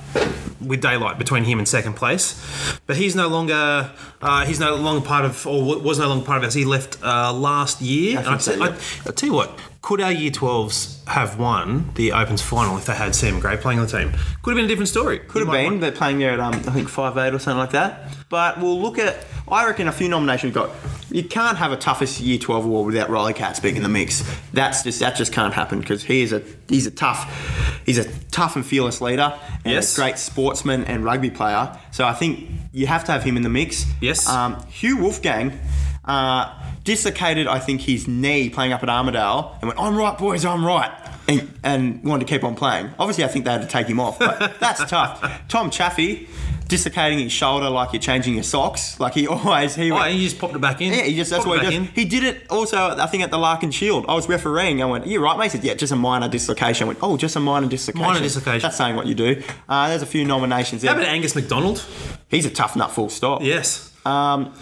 [0.65, 2.41] with daylight between him and second place.
[2.87, 3.91] But he's no longer
[4.23, 6.55] uh, he's no longer part of or was no longer part of us.
[6.55, 8.19] He left uh, last year.
[8.19, 8.65] And I, think so, yeah.
[8.67, 9.59] I, I tell you what.
[9.87, 13.79] Could our Year 12s have won the Opens final if they had Sam Gray playing
[13.79, 14.11] on the team?
[14.43, 15.21] Could have been a different story.
[15.21, 15.79] Could have been.
[15.79, 18.13] They're playing there at um, I think five eight or something like that.
[18.29, 19.25] But we'll look at.
[19.47, 20.71] I reckon a few nominations we've got.
[21.09, 24.25] You can't have a toughest year twelve award without Riley Katz being in the mix.
[24.53, 28.13] That's just that just can't happen because he is a he's a tough he's a
[28.33, 29.97] tough and fearless leader and Yes.
[29.97, 31.79] a great sportsman and rugby player.
[31.93, 33.87] So I think you have to have him in the mix.
[34.01, 34.29] Yes.
[34.29, 35.61] Um, Hugh Wolfgang.
[36.05, 36.53] Uh,
[36.87, 40.65] dislocated, I think, his knee playing up at Armidale and went, I'm right, boys, I'm
[40.65, 40.91] right.
[41.29, 42.89] And, and wanted to keep on playing.
[42.99, 45.21] Obviously, I think they had to take him off, but that's tough.
[45.49, 46.29] Tom Chaffee
[46.69, 48.99] dislocating his shoulder like you're changing your socks.
[49.01, 50.93] Like he always, he Oh, he just popped it back in.
[50.93, 51.89] yeah, he just that's Popped what he does.
[51.91, 54.05] He did it also, I think, at the Larkin Shield.
[54.09, 54.81] I was refereeing.
[54.83, 57.17] I went, "You right, mate?" He said, "Yeah, just a minor dislocation." I went, "Oh,
[57.17, 58.63] just a minor dislocation." Minor dislocation.
[58.63, 59.43] That's saying what you do.
[59.69, 60.93] Uh, there's a few nominations there.
[60.93, 61.85] How about Angus McDonald?
[62.29, 63.43] He's a tough nut, full stop.
[63.43, 63.86] Yes.
[64.07, 64.55] Um,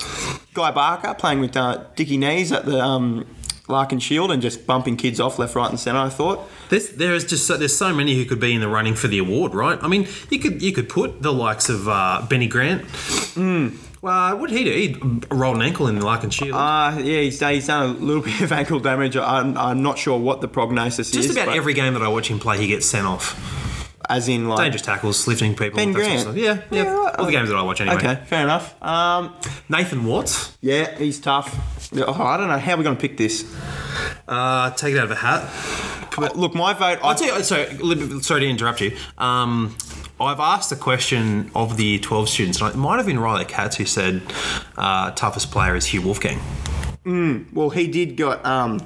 [0.54, 3.26] Guy Barker playing with uh, Dickie Knees at the um,
[3.68, 5.98] Larkin Shield and just bumping kids off left, right, and centre.
[5.98, 6.48] I thought.
[6.70, 9.08] There's, there is just so, there's so many who could be in the running for
[9.08, 9.78] the award, right?
[9.82, 12.84] I mean, you could you could put the likes of uh, Benny Grant.
[14.04, 14.70] Well, what did he do?
[14.70, 16.54] He rolled an ankle in the Larkin Shield.
[16.54, 19.16] Uh, yeah, he's, he's done a little bit of ankle damage.
[19.16, 21.34] I'm, I'm not sure what the prognosis just is.
[21.34, 23.34] Just about every game that I watch him play, he gets sent off.
[24.08, 24.58] As in, like.
[24.58, 25.76] Dangerous tackles, lifting people.
[25.76, 26.20] Ben that sort of Grant.
[26.20, 26.36] stuff.
[26.36, 26.84] Yeah, yeah.
[26.84, 27.14] Yeah, right.
[27.16, 27.96] All the games that I watch anyway.
[27.96, 28.82] Okay, fair enough.
[28.82, 29.34] Um,
[29.68, 30.56] Nathan Watts.
[30.60, 31.90] yeah, he's tough.
[31.96, 32.58] Oh, I don't know.
[32.58, 33.44] How we're going to pick this?
[34.26, 36.36] Uh, take it out of a hat.
[36.36, 36.98] Look, my vote.
[37.02, 37.44] I'll tell you.
[37.44, 37.66] Sorry,
[38.22, 38.96] sorry to interrupt you.
[39.18, 39.76] Um,
[40.20, 43.76] I've asked the question of the 12 students, and it might have been Riley Katz
[43.76, 44.22] who said
[44.78, 46.40] uh, toughest player is Hugh Wolfgang.
[47.52, 48.80] Well, he did got um,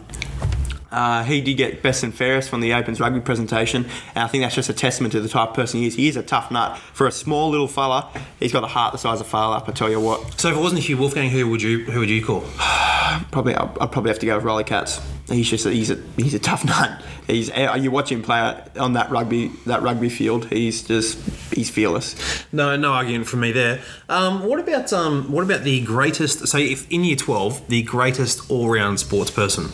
[0.90, 4.42] uh, he did get best and fairest from the Opens rugby presentation, and I think
[4.42, 5.94] that's just a testament to the type of person he is.
[5.94, 8.10] He is a tough nut for a small little fella.
[8.38, 9.68] He's got a heart the size of Phar Lap.
[9.68, 12.10] I tell you what, So if it wasn't Hugh Wolfgang, who would you who would
[12.10, 12.40] you call?
[13.30, 15.00] probably I'd, I'll probably have to go with Riley Katz.
[15.28, 17.02] He's just a, he's a he's a tough nut.
[17.26, 20.46] He's you watch him play on that rugby that rugby field.
[20.46, 21.18] He's just
[21.52, 22.44] he's fearless.
[22.52, 23.80] No, no argument from me there.
[24.08, 26.48] Um, what about um, what about the greatest?
[26.48, 29.70] So if in year 12, the greatest all-round sports person.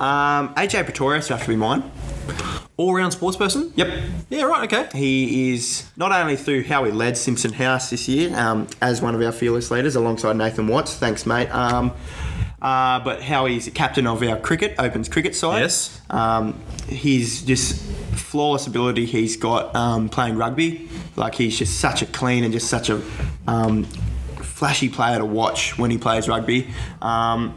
[0.00, 1.90] Um, AJ Pretorius have to be mine.
[2.76, 3.72] All-round sports person.
[3.76, 4.02] Yep.
[4.30, 4.44] Yeah.
[4.44, 4.72] Right.
[4.72, 4.88] Okay.
[4.98, 9.14] He is not only through how he led Simpson House this year um, as one
[9.14, 10.96] of our fearless leaders alongside Nathan Watts.
[10.96, 11.50] Thanks, mate.
[11.50, 11.92] Um,
[12.62, 15.60] uh, but how he's captain of our cricket, Opens cricket side.
[15.60, 16.00] Yes.
[16.08, 16.58] Um,
[16.88, 17.82] he's just
[18.12, 20.88] flawless ability he's got um, playing rugby.
[21.16, 23.02] Like he's just such a clean and just such a
[23.46, 23.84] um,
[24.42, 26.68] flashy player to watch when he plays rugby.
[27.02, 27.54] Um,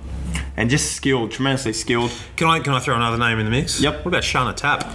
[0.58, 2.12] and just skilled, tremendously skilled.
[2.36, 3.80] Can I can I throw another name in the mix?
[3.82, 3.98] Yep.
[4.06, 4.86] What about Shana Tap?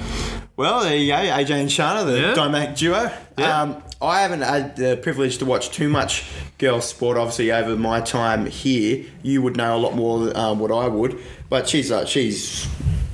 [0.57, 2.35] Well, there you go, AJ and Shana, the Yeah.
[2.35, 3.11] dynamic duo.
[3.39, 3.63] Yeah.
[3.63, 6.25] Um, I haven't had the privilege to watch too much
[6.59, 9.05] girls' sport, obviously, over my time here.
[9.23, 12.67] You would know a lot more um, what I would, but she's uh, she's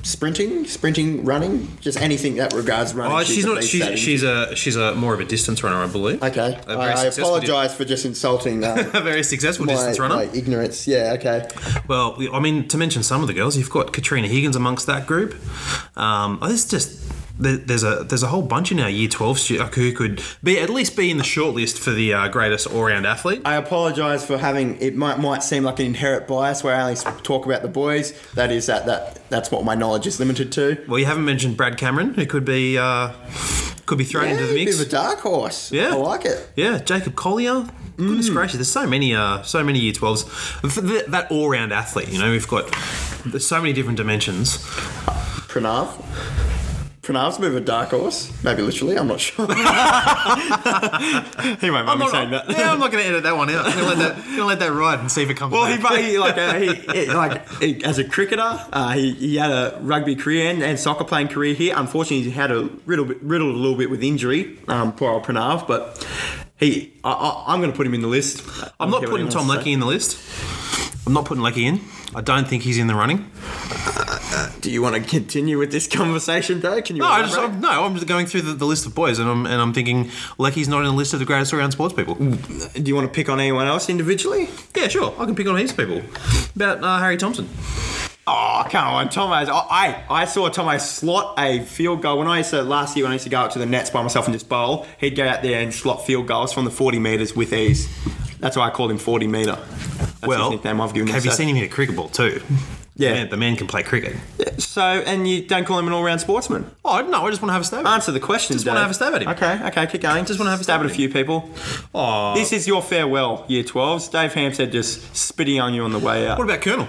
[0.05, 3.17] sprinting, sprinting, running, just anything that regards running.
[3.17, 3.65] Oh, she's a not.
[3.65, 6.23] She's she's a she's a more of a distance runner, I believe.
[6.23, 6.61] okay.
[6.69, 10.15] I, I apologise for just insulting um, A very successful my, distance runner.
[10.17, 10.87] my ignorance.
[10.87, 11.49] Yeah, okay.
[11.89, 15.07] Well, I mean, to mention some of the girls, you've got Katrina Higgins amongst that
[15.07, 15.35] group.
[15.97, 19.59] Um, it's just there- there's a there's a whole bunch in our year 12 stu-
[19.59, 23.07] who could be at least be in the shortlist for the uh, greatest all round
[23.07, 23.43] athlete.
[23.45, 26.95] I apologise for having it might might seem like an inherent bias where I only
[27.23, 28.13] talk about the boys.
[28.35, 30.85] That is that that that's what my knowledge is limited to.
[30.87, 33.13] Well, you haven't mentioned Brad Cameron, who could be uh,
[33.87, 34.77] could be thrown Yeah, into the mix.
[34.77, 35.73] bit of a dark horse.
[35.73, 35.89] Yeah.
[35.91, 36.49] I like it.
[36.57, 37.67] Yeah, Jacob Collier.
[37.97, 41.07] Goodness gracious, there's so many, uh, so many year 12s.
[41.13, 42.65] That all-round athlete, you know, we've got
[43.25, 44.59] there's so many different dimensions.
[45.49, 45.95] Pranav.
[47.05, 48.33] Pranav's a bit of a dark horse.
[48.43, 49.47] Maybe literally, I'm not sure.
[49.47, 49.53] he
[51.71, 52.45] won't mind me saying that.
[52.49, 53.67] yeah, I'm not going to edit that one out.
[53.67, 55.53] I'm going to let that, gonna let that ride and see if it comes.
[55.53, 55.99] Well, he, back.
[55.99, 59.79] he like uh, he, he- like he, as a cricketer, uh, he, he had a
[59.83, 61.75] rugby career and, and soccer playing career here.
[61.77, 64.59] Unfortunately, he had a riddle, bit- riddled a little bit with injury.
[64.69, 66.07] Um, poor old Pranav, but
[66.57, 68.43] he, I, I, I'm going to put him in the list.
[68.81, 70.19] I'm not putting Tom Leckie in the list.
[71.07, 71.81] I'm not putting Leckie in.
[72.15, 73.31] I don't think he's in the running.
[74.65, 76.81] Do you want to continue with this conversation, though?
[76.81, 77.03] Can you?
[77.03, 79.29] No, I just, I'm, no, I'm just going through the, the list of boys, and
[79.29, 82.15] I'm and I'm thinking Leckie's not in the list of the greatest all-round sports people.
[82.15, 84.49] Do you want to pick on anyone else individually?
[84.75, 86.01] Yeah, sure, I can pick on heaps of people.
[86.57, 87.47] About uh, Harry Thompson.
[88.27, 89.51] Oh, come on, Tomo's.
[89.51, 93.11] I, I saw Tomo slot a field goal when I used to last year when
[93.11, 94.87] I used to go up to the nets by myself and just bowl.
[94.99, 97.87] He'd go out there and slot field goals from the 40 metres with ease.
[98.39, 99.57] That's why I called him 40 metre.
[99.57, 101.23] That's well, his nickname I've given him.
[101.23, 102.41] you seen him hit a cricket ball too?
[102.97, 103.09] Yeah.
[103.11, 104.15] the man, the man can play cricket.
[104.59, 106.71] So, and you don't call him an all-round sportsman?
[106.85, 107.81] Oh no, I just want to have a stab.
[107.81, 107.87] At him.
[107.89, 108.55] Answer the question.
[108.55, 109.29] Just wanna have a stab at him.
[109.31, 110.25] Okay, okay, keep going.
[110.25, 111.51] Just want to have a stab at a few people.
[111.93, 114.11] Oh, This is your farewell, Year 12s.
[114.13, 116.39] Dave Hampstead just spitting on you on the way out.
[116.39, 116.87] what about Colonel?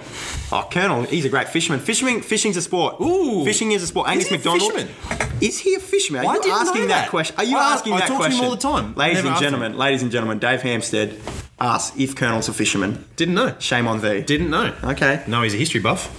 [0.52, 1.80] Oh, Colonel, he's a great fisherman.
[1.80, 3.00] Fishing, fishing's a sport.
[3.00, 3.44] Ooh.
[3.44, 4.08] fishing is a sport.
[4.08, 4.72] Angus he a McDonald.
[4.74, 4.94] fisherman?
[5.40, 6.24] Is he a fisherman?
[6.24, 7.02] Are I you didn't asking know that.
[7.02, 7.10] that.
[7.10, 7.34] question?
[7.38, 8.94] Are you I- asking I that talk to him question all the time.
[8.94, 9.46] ladies Never and asked him.
[9.50, 9.76] gentlemen?
[9.76, 11.20] Ladies and gentlemen, Dave Hampstead
[11.58, 13.04] asks if Colonel's a fisherman.
[13.16, 13.54] Didn't know.
[13.58, 14.22] Shame on thee.
[14.22, 14.74] Didn't know.
[14.84, 15.22] Okay.
[15.26, 16.10] No, he's a history buff.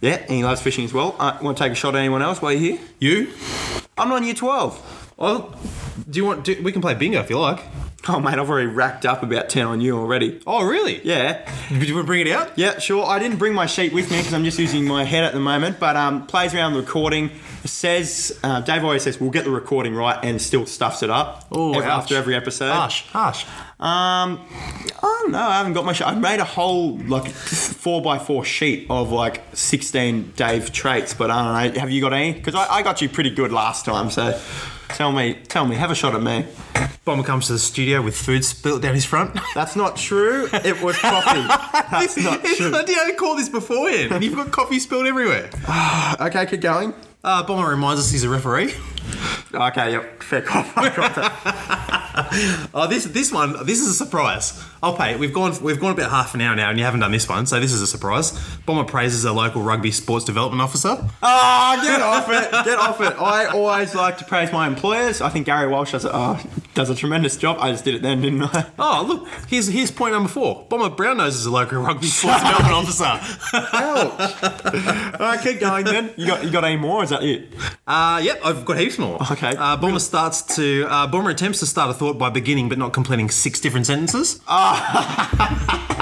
[0.00, 1.16] Yeah, and he loves fishing as well.
[1.18, 2.78] Uh, want to take a shot at anyone else while you're here?
[2.98, 3.32] You?
[3.96, 5.14] I'm not in year 12.
[5.18, 5.54] Oh,
[6.08, 6.44] do you want?
[6.44, 7.60] Do, we can play bingo if you like.
[8.06, 10.40] Oh, mate, I've already racked up about 10 on you already.
[10.46, 11.00] Oh, really?
[11.06, 11.50] Yeah.
[11.70, 12.52] Do you want to bring it out?
[12.58, 13.06] Yeah, sure.
[13.06, 15.40] I didn't bring my sheet with me because I'm just using my head at the
[15.40, 15.80] moment.
[15.80, 17.30] But um, plays around the recording.
[17.64, 21.46] Says uh, Dave always says we'll get the recording right and still stuffs it up
[21.50, 22.70] Oh, after every episode.
[22.70, 23.44] Hush, hush.
[23.80, 24.38] Um,
[25.00, 25.38] I don't know.
[25.38, 26.06] I haven't got my sheet.
[26.06, 27.24] I've made a whole like
[27.84, 31.12] four by four sheet of like 16 Dave traits.
[31.12, 31.80] But I don't know.
[31.80, 32.32] Have you got any?
[32.32, 34.10] Because I, I got you pretty good last time.
[34.10, 34.40] So
[34.88, 35.76] tell me, tell me.
[35.76, 36.46] Have a shot at me.
[37.04, 39.38] Bomber comes to the studio with food spilt down his front.
[39.54, 40.48] That's not true.
[40.50, 41.46] It was coffee.
[41.90, 42.74] That's not true.
[42.74, 45.50] I didn't call this beforehand, and you've got coffee spilled everywhere.
[46.20, 46.94] Okay, keep going.
[47.22, 48.72] Uh, Bomber reminds us he's a referee.
[49.52, 50.22] Okay, yep.
[50.22, 50.66] Fair cop.
[50.76, 52.70] I got that.
[52.72, 54.62] Oh, this this one, this is a surprise.
[54.84, 55.16] I'll pay.
[55.16, 57.46] We've gone we've gone about half an hour now, and you haven't done this one,
[57.46, 58.32] so this is a surprise.
[58.66, 61.08] Bomber praises a local rugby sports development officer.
[61.22, 62.50] Oh, get off it.
[62.66, 63.14] Get off it.
[63.18, 65.22] I always like to praise my employers.
[65.22, 66.40] I think Gary Walsh does a, oh,
[66.74, 67.56] does a tremendous job.
[67.60, 68.66] I just did it then, didn't I?
[68.78, 70.66] Oh, look, here's here's point number four.
[70.68, 73.04] Bomber Brownose is a local rugby sports development officer.
[73.54, 74.42] Ouch.
[75.14, 76.12] All right, keep going then.
[76.18, 77.02] You got you got any more?
[77.02, 77.54] Is that it?
[77.86, 79.16] Uh, yep, I've got heaps more.
[79.32, 79.56] Okay.
[79.56, 82.92] Uh, Bomber starts to uh, Bomber attempts to start a thought by beginning but not
[82.92, 84.40] completing six different sentences.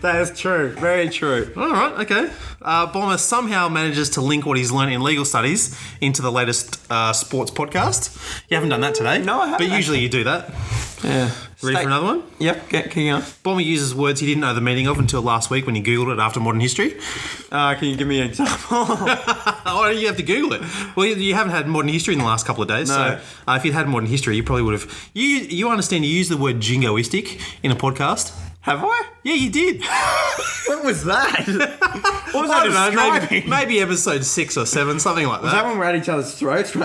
[0.00, 0.70] That is true.
[0.74, 1.50] Very true.
[1.56, 2.30] All right, okay.
[2.60, 6.80] Uh, Bomber somehow manages to link what he's learned in legal studies into the latest
[6.90, 8.16] uh, sports podcast.
[8.50, 9.18] You haven't done that today.
[9.22, 10.50] No, I haven't, But usually you do that.
[11.04, 11.30] Yeah.
[11.62, 12.22] Ready for another one?
[12.40, 12.68] Yep.
[12.68, 13.22] Get, keep going.
[13.44, 16.12] Bomber uses words he didn't know the meaning of until last week when he googled
[16.12, 16.96] it after modern history.
[17.52, 18.86] Uh, can you give me an example?
[19.70, 20.62] Oh, you have to Google it.
[20.96, 22.94] Well, you, you haven't had modern history in the last couple of days, No.
[22.94, 25.10] so uh, if you'd had modern history, you probably would have.
[25.14, 26.04] You you understand?
[26.06, 28.32] You use the word jingoistic in a podcast.
[28.68, 29.02] Have I?
[29.24, 29.82] Yeah, you did.
[30.68, 31.46] What was that?
[32.32, 35.50] what was I don't that know, maybe, maybe episode six or seven, something like Was
[35.52, 35.62] that.
[35.62, 36.76] that when we're at each other's throats?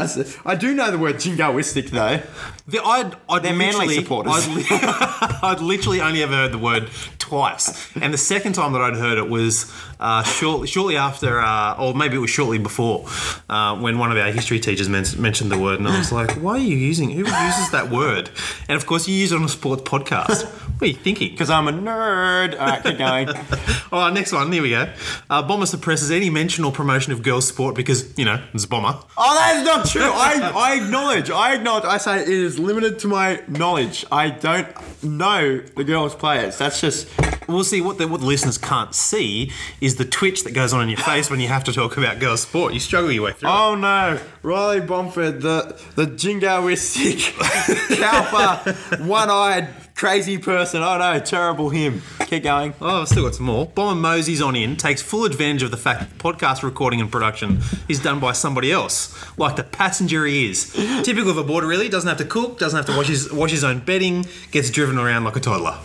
[0.45, 2.21] I do know the word jingoistic though.
[2.65, 4.33] The, I'd, I'd They're Manly supporters.
[4.47, 8.81] I'd, li- I'd literally only ever heard the word twice, and the second time that
[8.81, 9.69] I'd heard it was
[9.99, 13.05] uh, shortly, shortly after, uh, or maybe it was shortly before,
[13.49, 16.31] uh, when one of our history teachers men- mentioned the word, and I was like,
[16.41, 17.09] "Why are you using?
[17.09, 18.29] Who uses that word?"
[18.69, 20.45] And of course, you use it on a sports podcast.
[20.45, 21.31] What are you thinking?
[21.31, 22.53] Because I'm a nerd.
[22.59, 23.29] All right, keep going.
[23.91, 24.51] All right, next one.
[24.51, 24.91] Here we go.
[25.29, 28.67] Uh, Bomber suppresses any mention or promotion of girls' sport because you know it's a
[28.67, 28.99] Bomber.
[29.17, 30.01] Oh, that is not true.
[30.03, 31.29] I, I acknowledge.
[31.29, 31.85] I acknowledge.
[31.85, 34.05] I say it is limited to my knowledge.
[34.11, 34.67] I don't
[35.03, 36.57] know the girls' players.
[36.57, 37.07] That's just.
[37.45, 40.81] We'll see what the, what the listeners can't see is the twitch that goes on
[40.81, 42.73] in your face when you have to talk about girls' sport.
[42.73, 43.49] You struggle your way through.
[43.49, 43.51] it.
[43.51, 47.33] Oh no, Riley Bomford, the the jingoistic,
[47.99, 50.81] cowper, one-eyed, crazy person.
[50.83, 52.01] Oh no, terrible him.
[52.27, 52.73] Keep going.
[52.81, 53.67] Oh, I've still got some more.
[53.67, 57.61] Bomber Mosey's on in, takes full advantage of the fact that podcast recording and production
[57.87, 60.71] is done by somebody else, like the passenger he is.
[61.03, 61.89] Typical of a boarder, really.
[61.89, 64.97] Doesn't have to cook, doesn't have to wash his wash his own bedding, gets driven
[64.97, 65.77] around like a toddler.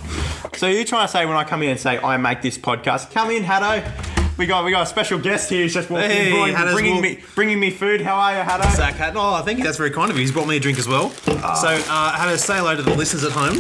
[0.57, 3.12] So you're trying to say when I come in and say I make this podcast,
[3.12, 4.17] come in, Haddo.
[4.38, 5.62] We got we got a special guest here.
[5.64, 8.01] He's just walking Hey, in, bringing, Haddo's bringing walk- me bringing me food.
[8.01, 8.70] How are you, Haddo?
[8.77, 9.16] Zach Hatton.
[9.16, 10.22] Oh, I think that's very kind of you.
[10.22, 11.11] He's brought me a drink as well.
[11.11, 13.59] So, uh, had to say hello to the listeners at home.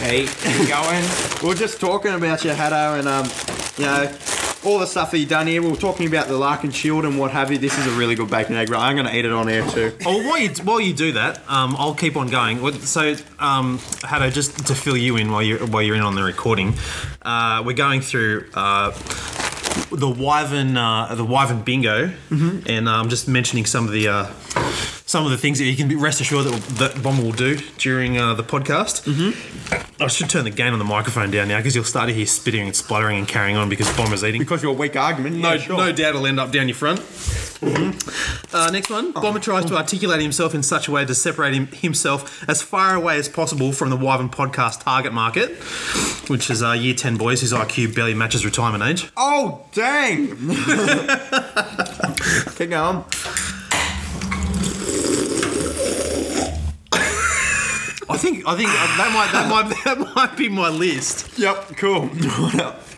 [0.00, 0.26] Hey,
[0.68, 1.04] going.
[1.42, 3.26] We are just talking about your Haddo and um,
[3.76, 4.12] you know,
[4.64, 5.62] all the stuff that you've done here.
[5.62, 7.58] We were talking about the Larkin Shield and what have you.
[7.58, 8.80] This is a really good bacon egg roll.
[8.80, 9.96] I'm gonna eat it on air too.
[10.04, 12.58] Oh, while you while you do that, um, I'll keep on going.
[12.80, 16.24] So, um, Haddo, just to fill you in while you're while you're in on the
[16.24, 16.74] recording,
[17.22, 18.46] uh, we're going through.
[18.52, 18.90] Uh,
[19.90, 22.10] the Wyvern, uh, the Wyvern bingo,
[22.66, 24.26] and uh, I'm just mentioning some of the uh,
[25.08, 27.56] some of the things that you can be rest assured that, that Bomber will do
[27.78, 29.10] during uh, the podcast.
[29.10, 30.02] Mm-hmm.
[30.02, 32.26] I should turn the gain on the microphone down now because you'll start to hear
[32.26, 34.38] spitting and spluttering and carrying on because Bomber's eating.
[34.38, 35.36] Because you're a weak argument.
[35.36, 35.78] No, yeah, sure.
[35.78, 37.00] no doubt it'll end up down your front.
[38.52, 39.12] Uh, next one.
[39.12, 42.94] Bomber tries to articulate himself in such a way to separate him, himself as far
[42.94, 45.56] away as possible from the Wyvern podcast target market,
[46.28, 49.10] which is uh, year 10 boys whose IQ barely matches retirement age.
[49.16, 50.28] Oh dang!
[52.56, 53.04] Keep going.
[58.18, 61.38] Think I think that might that might that might be my list.
[61.38, 62.10] Yep, cool.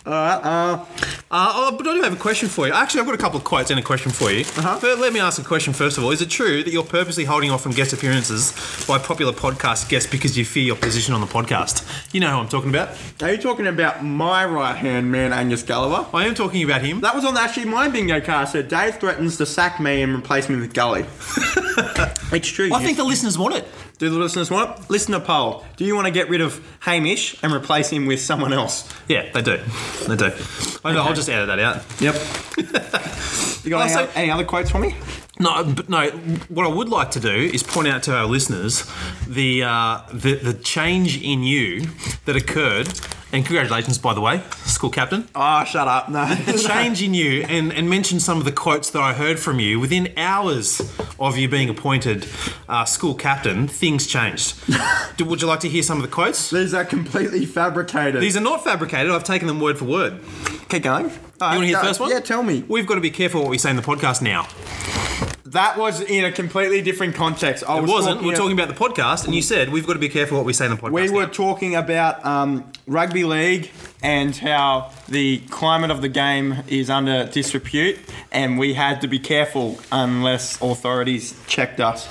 [0.07, 0.85] Alright, uh,
[1.33, 2.73] Uh, oh, but I do have a question for you.
[2.73, 4.41] Actually, I've got a couple of quotes and a question for you.
[4.41, 4.79] Uh-huh.
[4.81, 6.11] But let me ask a question first of all.
[6.11, 8.53] Is it true that you're purposely holding off from guest appearances
[8.89, 11.85] by popular podcast guests because you fear your position on the podcast?
[12.15, 12.89] You know who I'm talking about.
[13.23, 16.07] are you talking about my right hand man, Angus Gulliver?
[16.17, 17.01] I am talking about him.
[17.03, 18.49] That was on actually my bingo card.
[18.49, 21.05] So Dave threatens to sack me and replace me with Gully.
[22.33, 22.73] it's true.
[22.73, 23.67] I you- think the listeners want it.
[24.01, 24.89] Do the listeners want it?
[24.91, 25.63] Listener poll.
[25.77, 28.91] Do you want to get rid of Hamish and replace him with someone else?
[29.09, 29.59] Yeah, they do.
[30.09, 30.33] They do.
[30.83, 31.83] I know, I'll just edit that out.
[32.01, 32.15] Yep.
[33.63, 34.97] you got any, Also- any other quotes for me?
[35.41, 36.11] No, but no.
[36.49, 38.85] What I would like to do is point out to our listeners
[39.27, 41.87] the uh, the, the change in you
[42.27, 42.89] that occurred,
[43.33, 45.29] and congratulations, by the way, school captain.
[45.35, 46.11] Oh, shut up.
[46.11, 46.27] No.
[46.35, 49.59] The change in you, and, and mention some of the quotes that I heard from
[49.61, 50.83] you within hours
[51.19, 52.27] of you being appointed
[52.69, 53.67] uh, school captain.
[53.67, 54.57] Things changed.
[55.17, 56.51] Do, would you like to hear some of the quotes?
[56.51, 58.21] These are completely fabricated.
[58.21, 59.11] These are not fabricated.
[59.11, 60.21] I've taken them word for word.
[60.69, 61.07] Keep going.
[61.07, 62.11] You want to hear the first one?
[62.11, 62.63] Yeah, tell me.
[62.69, 64.47] We've got to be careful what we say in the podcast now.
[65.51, 67.65] That was in a completely different context.
[67.69, 68.23] I It was wasn't.
[68.23, 70.53] We're talking about the podcast, and you said we've got to be careful what we
[70.53, 70.93] say in the podcast.
[70.93, 71.33] We were now.
[71.33, 73.69] talking about um, rugby league
[74.01, 77.99] and how the climate of the game is under disrepute,
[78.31, 82.07] and we had to be careful unless authorities checked us.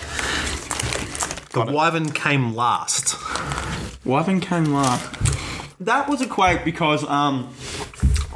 [1.54, 3.15] the Wyvern came last.
[4.04, 5.15] Wyvern came last.
[5.80, 7.54] That was a quote because um,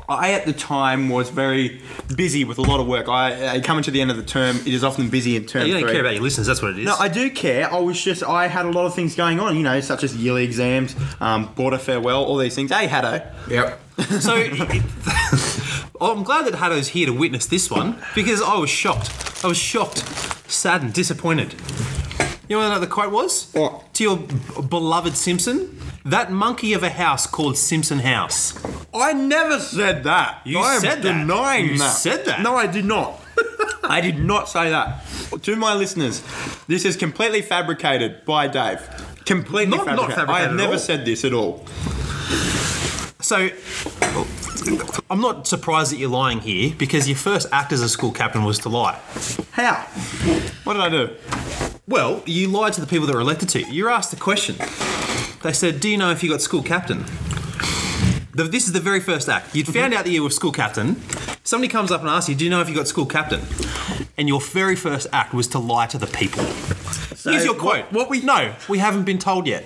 [0.09, 1.81] I, at the time, was very
[2.15, 3.07] busy with a lot of work.
[3.07, 5.65] I, I coming to the end of the term, it is often busy in term
[5.65, 5.91] You don't three.
[5.91, 6.47] care about your listeners.
[6.47, 6.85] That's what it is.
[6.85, 7.71] No, I do care.
[7.73, 10.15] I was just I had a lot of things going on, you know, such as
[10.15, 12.71] yearly exams, um, boarder farewell, all these things.
[12.71, 13.25] Hey, Haddo.
[13.49, 13.79] Yep.
[14.19, 14.33] So
[16.01, 19.11] I'm glad that Haddo's here to witness this one because I was shocked.
[19.43, 19.99] I was shocked,
[20.51, 21.53] saddened, disappointed.
[22.53, 23.49] You know what the quote was?
[23.53, 23.91] What?
[23.95, 24.35] To your b-
[24.69, 25.75] beloved Simpson?
[26.05, 28.53] That monkey of a house called Simpson House.
[28.93, 30.41] I never said that.
[30.45, 31.19] You I am said that.
[31.21, 31.89] denying You that.
[31.97, 32.41] said that.
[32.41, 33.19] No, I did not.
[33.83, 35.03] I did not say that.
[35.41, 36.21] To my listeners,
[36.67, 38.81] this is completely fabricated by Dave.
[39.25, 40.13] Completely Not- not fabricated.
[40.13, 40.79] I fabricated have at never all.
[40.79, 41.65] said this at all.
[43.19, 43.49] So
[45.09, 48.43] I'm not surprised that you're lying here because your first act as a school captain
[48.43, 48.99] was to lie.
[49.53, 49.73] How?
[50.65, 51.09] What did I do?
[51.87, 53.65] Well, you lied to the people that were elected to you.
[53.67, 54.55] You asked a question.
[55.43, 57.03] They said, Do you know if you got school captain?
[58.33, 59.53] The, this is the very first act.
[59.53, 59.73] You'd mm-hmm.
[59.73, 60.95] found out that you were school captain.
[61.43, 63.41] Somebody comes up and asks you, "Do you know if you got school captain?"
[64.17, 66.43] And your very first act was to lie to the people.
[67.29, 67.85] Here's your quote.
[67.91, 69.65] what- what we- No, we haven't been told yet.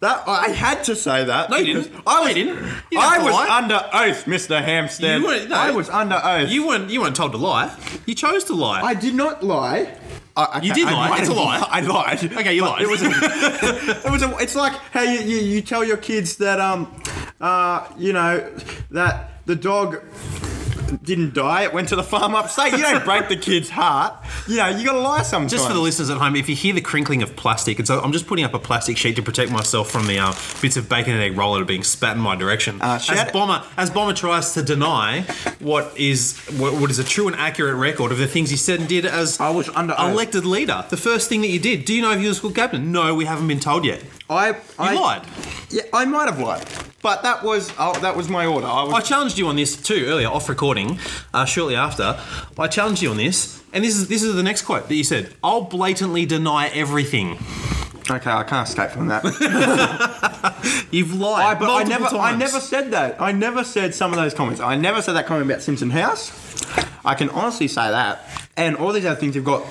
[0.00, 1.50] That I had to say that.
[1.50, 2.02] No, you because didn't.
[2.06, 2.68] I No, was, you didn't.
[2.92, 3.58] You I was lie.
[3.58, 4.62] under oath, Mr.
[4.62, 5.20] Hampstead.
[5.20, 5.56] You weren't- no.
[5.56, 6.48] I was under oath.
[6.50, 6.90] You weren't.
[6.90, 7.74] You weren't told to lie.
[8.06, 8.82] You chose to lie.
[8.82, 9.88] I did not lie.
[10.36, 11.08] I, okay, You did I lie.
[11.10, 11.66] might It's a lie.
[11.70, 12.24] I lied.
[12.32, 12.82] Okay, you lied.
[12.82, 13.02] It was.
[13.02, 13.06] A,
[14.06, 14.22] it was.
[14.22, 16.94] A, it's like how you, you you tell your kids that um,
[17.40, 18.50] uh, you know
[18.90, 20.02] that the dog
[21.02, 21.64] didn't die.
[21.64, 22.72] It went to the farm upstate.
[22.72, 24.14] You don't break the kid's heart.
[24.48, 25.52] You know you got to lie sometimes.
[25.52, 28.00] Just for the listeners at home, if you hear the crinkling of plastic, and so
[28.00, 30.88] I'm just putting up a plastic sheet to protect myself from the uh, bits of
[30.88, 32.80] bacon and egg roll that are being spat in my direction.
[32.80, 35.22] Uh, as bomber, as bomber tries to deny
[35.60, 38.80] what is what, what is a true and accurate record of the things he said
[38.80, 40.12] and did as I was under oath.
[40.12, 40.84] elected leader.
[40.88, 41.84] The first thing that you did.
[41.84, 42.92] Do you know if you were school captain?
[42.92, 44.02] No, we haven't been told yet.
[44.30, 44.50] I
[44.92, 45.22] You lied.
[45.70, 46.64] Yeah, I might have lied,
[47.02, 48.66] but that was oh, that was my order.
[48.66, 48.94] I was.
[48.94, 50.98] I challenged you on this too earlier, off recording,
[51.34, 52.18] uh, shortly after.
[52.56, 55.02] I challenged you on this, and this is this is the next quote that you
[55.04, 55.34] said.
[55.42, 57.38] I'll blatantly deny everything.
[58.08, 59.24] okay, I can't escape from that.
[60.92, 61.56] You've lied.
[61.56, 63.20] I, but I never, I never said that.
[63.20, 64.60] I never said some of those comments.
[64.60, 66.30] I never said that comment about Simpson House.
[67.04, 68.24] I can honestly say that,
[68.56, 69.64] and all these other things you've got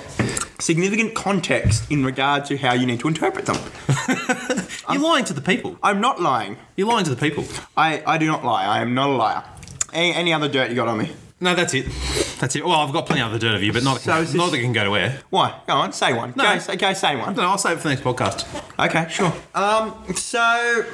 [0.60, 3.56] significant context in regard to how you need to interpret them.
[4.90, 5.78] You're lying to the people.
[5.82, 6.56] I'm not lying.
[6.76, 7.44] You're lying to the people.
[7.76, 8.64] I, I do not lie.
[8.64, 9.44] I am not a liar.
[9.92, 11.12] Any, any other dirt you got on me?
[11.42, 11.86] No, that's it.
[12.38, 12.64] That's it.
[12.64, 14.52] Well, I've got plenty of the dirt of you, but not, So is not this-
[14.52, 15.20] that can go to air.
[15.30, 15.54] Why?
[15.66, 16.34] Go on, say one.
[16.36, 16.44] No.
[16.44, 17.34] Go, say, go, say one.
[17.34, 18.44] No, I'll save it for the next podcast.
[18.78, 19.32] Okay, sure.
[19.54, 20.84] Um, so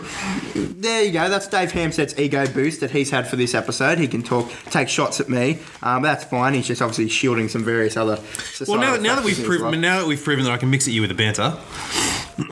[0.55, 1.29] there you go.
[1.29, 3.99] That's Dave Hamstead's ego boost that he's had for this episode.
[3.99, 5.59] He can talk, take shots at me.
[5.83, 6.55] Um, that's fine.
[6.55, 8.21] He's just obviously shielding some various other.
[8.69, 10.87] Well, now, that- now that we've proven, now that we've proven that I can mix
[10.87, 11.57] at you with a banter.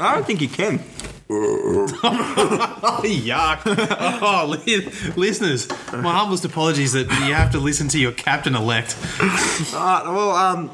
[0.00, 0.80] I don't think he can.
[1.30, 3.62] Oh, yuck!
[4.20, 8.96] Oh, li- listeners, my humblest apologies that you have to listen to your captain elect.
[9.20, 10.70] Uh, well, um,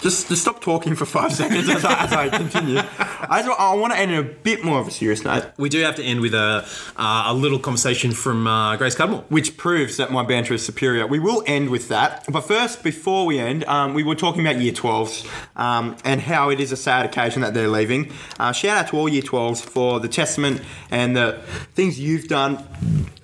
[0.00, 2.78] just, just stop talking for five seconds as I, as I continue.
[2.78, 5.68] I, just, I want to end in a bit more of a serious note, We
[5.68, 6.66] do have to end with a
[6.96, 9.24] uh, a little conversation from uh, Grace Cudmore.
[9.28, 11.06] which proves that my banter is superior.
[11.06, 14.60] We will end with that, but first, before we end, um, we were talking about
[14.60, 15.26] Year 12s
[15.56, 18.10] um, and how it is a sad occasion that they're leaving.
[18.40, 20.60] Uh, shout out to all Year 12s for the testament
[20.90, 21.40] and the
[21.74, 22.62] things you've done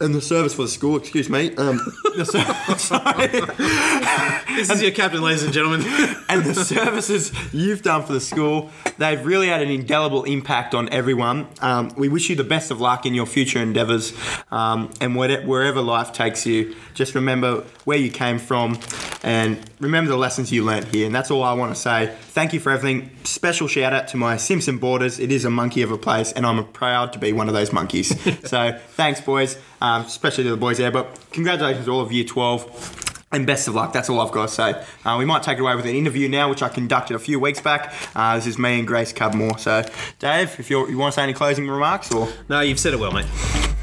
[0.00, 0.96] and the service for the school.
[0.96, 1.54] Excuse me.
[1.56, 1.76] Um,
[2.16, 4.56] the ser- sorry.
[4.56, 5.82] This is your captain, ladies and gentlemen.
[6.28, 8.70] and the services you've done for the school.
[8.98, 11.46] They've really had an indelible impact on everyone.
[11.60, 14.12] Um, we wish you the best of luck in your future endeavours
[14.50, 16.74] um, and where- wherever life takes you.
[16.94, 18.78] Just remember where you came from
[19.22, 21.06] and remember the lessons you learnt here.
[21.06, 22.14] And that's all I want to say.
[22.30, 23.10] Thank you for everything.
[23.24, 25.18] Special shout out to my Simpson Boarders.
[25.18, 27.72] It is a monkey of a place, and I'm proud to be one of those
[27.72, 28.08] monkeys.
[28.48, 30.90] so thanks, boys, um, especially to the boys there.
[30.90, 33.06] But congratulations to all of Year 12.
[33.32, 33.92] And best of luck.
[33.92, 34.84] That's all I've got to say.
[35.04, 37.38] Uh, we might take it away with an interview now, which I conducted a few
[37.38, 37.94] weeks back.
[38.16, 39.56] Uh, this is me and Grace Cudmore.
[39.56, 39.84] So,
[40.18, 42.98] Dave, if you're, you want to say any closing remarks, or no, you've said it
[42.98, 43.26] well, mate.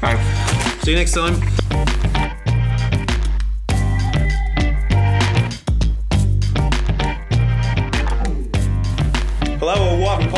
[0.02, 0.78] no.
[0.82, 1.97] See you next time.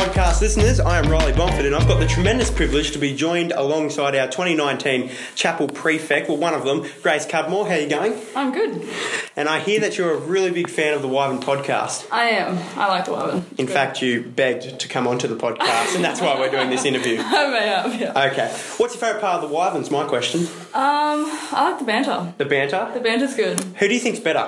[0.01, 0.79] Podcast listeners.
[0.79, 4.25] I am Riley Bomford, and I've got the tremendous privilege to be joined alongside our
[4.25, 7.67] 2019 Chapel Prefect, well, one of them, Grace Cudmore.
[7.67, 8.19] How are you going?
[8.35, 8.89] I'm good.
[9.35, 12.07] And I hear that you're a really big fan of the Wyvern podcast.
[12.11, 12.57] I am.
[12.75, 13.45] I like the Wyvern.
[13.59, 16.83] In fact, you begged to come onto the podcast, and that's why we're doing this
[16.83, 17.17] interview.
[17.23, 18.29] I may have, yeah.
[18.31, 18.47] Okay.
[18.77, 19.91] What's your favourite part of the Wyverns?
[19.91, 20.41] My question.
[20.73, 22.33] Um, I like the banter.
[22.39, 22.89] The banter.
[22.95, 23.59] The banter's good.
[23.59, 24.39] Who do you think's better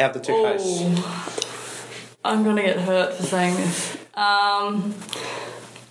[0.00, 0.82] of the two hosts?
[2.24, 4.01] I'm gonna get hurt for saying this.
[4.14, 4.94] Um,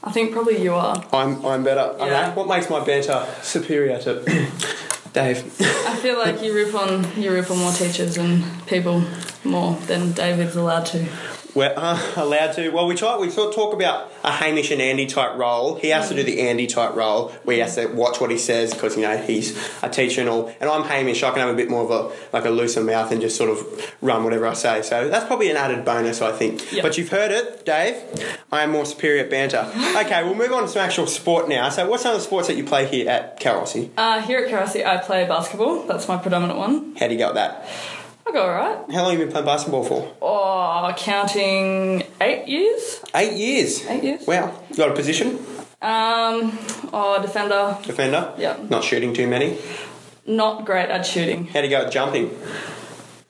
[0.03, 1.03] I think probably you are.
[1.13, 1.95] I'm, I'm better.
[1.99, 2.33] Yeah.
[2.35, 4.23] What makes my banter superior to
[5.13, 5.43] Dave?
[5.87, 9.03] I feel like you rip on you rip on more teachers and people
[9.43, 11.07] more than David's allowed to.
[11.53, 12.69] We're uh, allowed to.
[12.69, 13.17] Well, we try.
[13.17, 15.75] We sort of talk about a Hamish and Andy type role.
[15.75, 18.37] He has to do the Andy type role, We he has to watch what he
[18.37, 20.53] says because you know he's a teacher and all.
[20.59, 21.23] And I'm Hamish.
[21.23, 23.49] I can have a bit more of a like a looser mouth and just sort
[23.49, 24.81] of run whatever I say.
[24.81, 26.71] So that's probably an added bonus, I think.
[26.71, 26.83] Yep.
[26.83, 27.95] But you've heard it, Dave.
[28.51, 29.69] I am more superior at banter.
[30.01, 31.69] Okay, we'll move on to some actual sport now.
[31.69, 33.91] So, what's some of the sports that you play here at Calrossy?
[33.97, 35.83] Uh, here at Calrossy, I play basketball.
[35.83, 36.95] That's my predominant one.
[36.95, 37.67] How do you go with that?
[38.27, 38.91] I go alright.
[38.91, 40.13] How long have you been playing basketball for?
[40.21, 43.01] Oh, counting eight years.
[43.15, 43.85] Eight years.
[43.87, 44.27] Eight years.
[44.27, 44.53] Wow.
[44.69, 45.37] You got a position?
[45.81, 46.57] Um,
[46.93, 47.77] oh, defender.
[47.83, 48.33] Defender?
[48.37, 48.57] Yeah.
[48.69, 49.57] Not shooting too many?
[50.27, 51.47] Not great at shooting.
[51.47, 52.37] How do you go at jumping?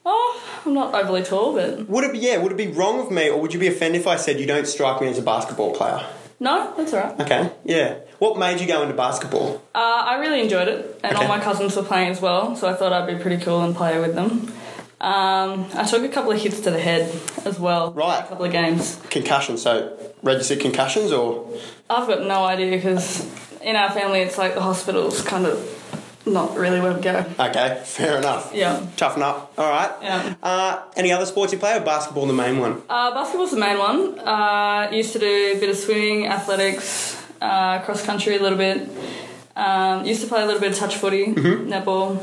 [0.04, 2.36] Oh, I'm not overly tall, but Would it be yeah?
[2.36, 4.46] Would it be wrong of me, or would you be offended if I said you
[4.46, 6.04] don't strike me as a basketball player?
[6.38, 7.18] No, that's alright.
[7.20, 7.94] Okay, yeah.
[8.18, 9.62] What made you go into basketball?
[9.74, 11.22] Uh, I really enjoyed it, and Okay.
[11.24, 13.74] all my cousins were playing as well, so I thought I'd be pretty cool and
[13.74, 14.52] play with them.
[15.02, 17.12] Um, I took a couple of hits to the head
[17.44, 17.92] as well.
[17.92, 18.20] Right.
[18.24, 19.00] A couple of games.
[19.10, 19.58] Concussion.
[19.58, 21.50] So registered concussions or
[21.90, 23.28] I've got no idea because
[23.60, 25.78] in our family it's like the hospital's kind of
[26.24, 27.26] not really where we go.
[27.40, 28.52] okay, fair enough.
[28.54, 28.86] Yeah.
[28.96, 29.52] Toughen up.
[29.58, 29.90] All right.
[30.00, 30.34] Yeah.
[30.40, 32.80] Uh, any other sports you play or basketball the main one?
[32.88, 34.20] Uh, basketball's the main one.
[34.20, 38.88] Uh, used to do a bit of swimming, athletics, uh, cross country a little bit.
[39.56, 42.22] Um, used to play a little bit of touch footy, netball,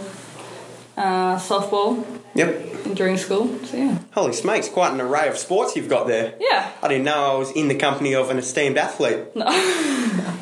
[1.00, 2.94] uh, softball Yep.
[2.96, 3.48] during school.
[3.66, 3.98] So yeah.
[4.12, 6.36] Holy smokes, quite an array of sports you've got there.
[6.40, 6.70] Yeah.
[6.84, 9.36] I didn't know I was in the company of an esteemed athlete.
[9.36, 9.46] No.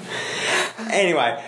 [0.90, 1.44] Anyway,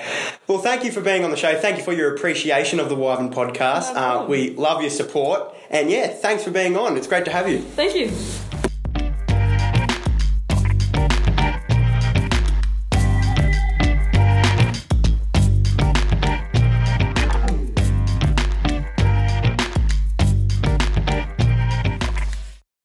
[0.48, 1.58] well, thank you for being on the show.
[1.58, 3.94] Thank you for your appreciation of the Wyvern podcast.
[3.96, 5.56] No Uh, we love your support.
[5.70, 6.98] And yeah, thanks for being on.
[6.98, 7.60] It's great to have you.
[7.60, 8.12] Thank you.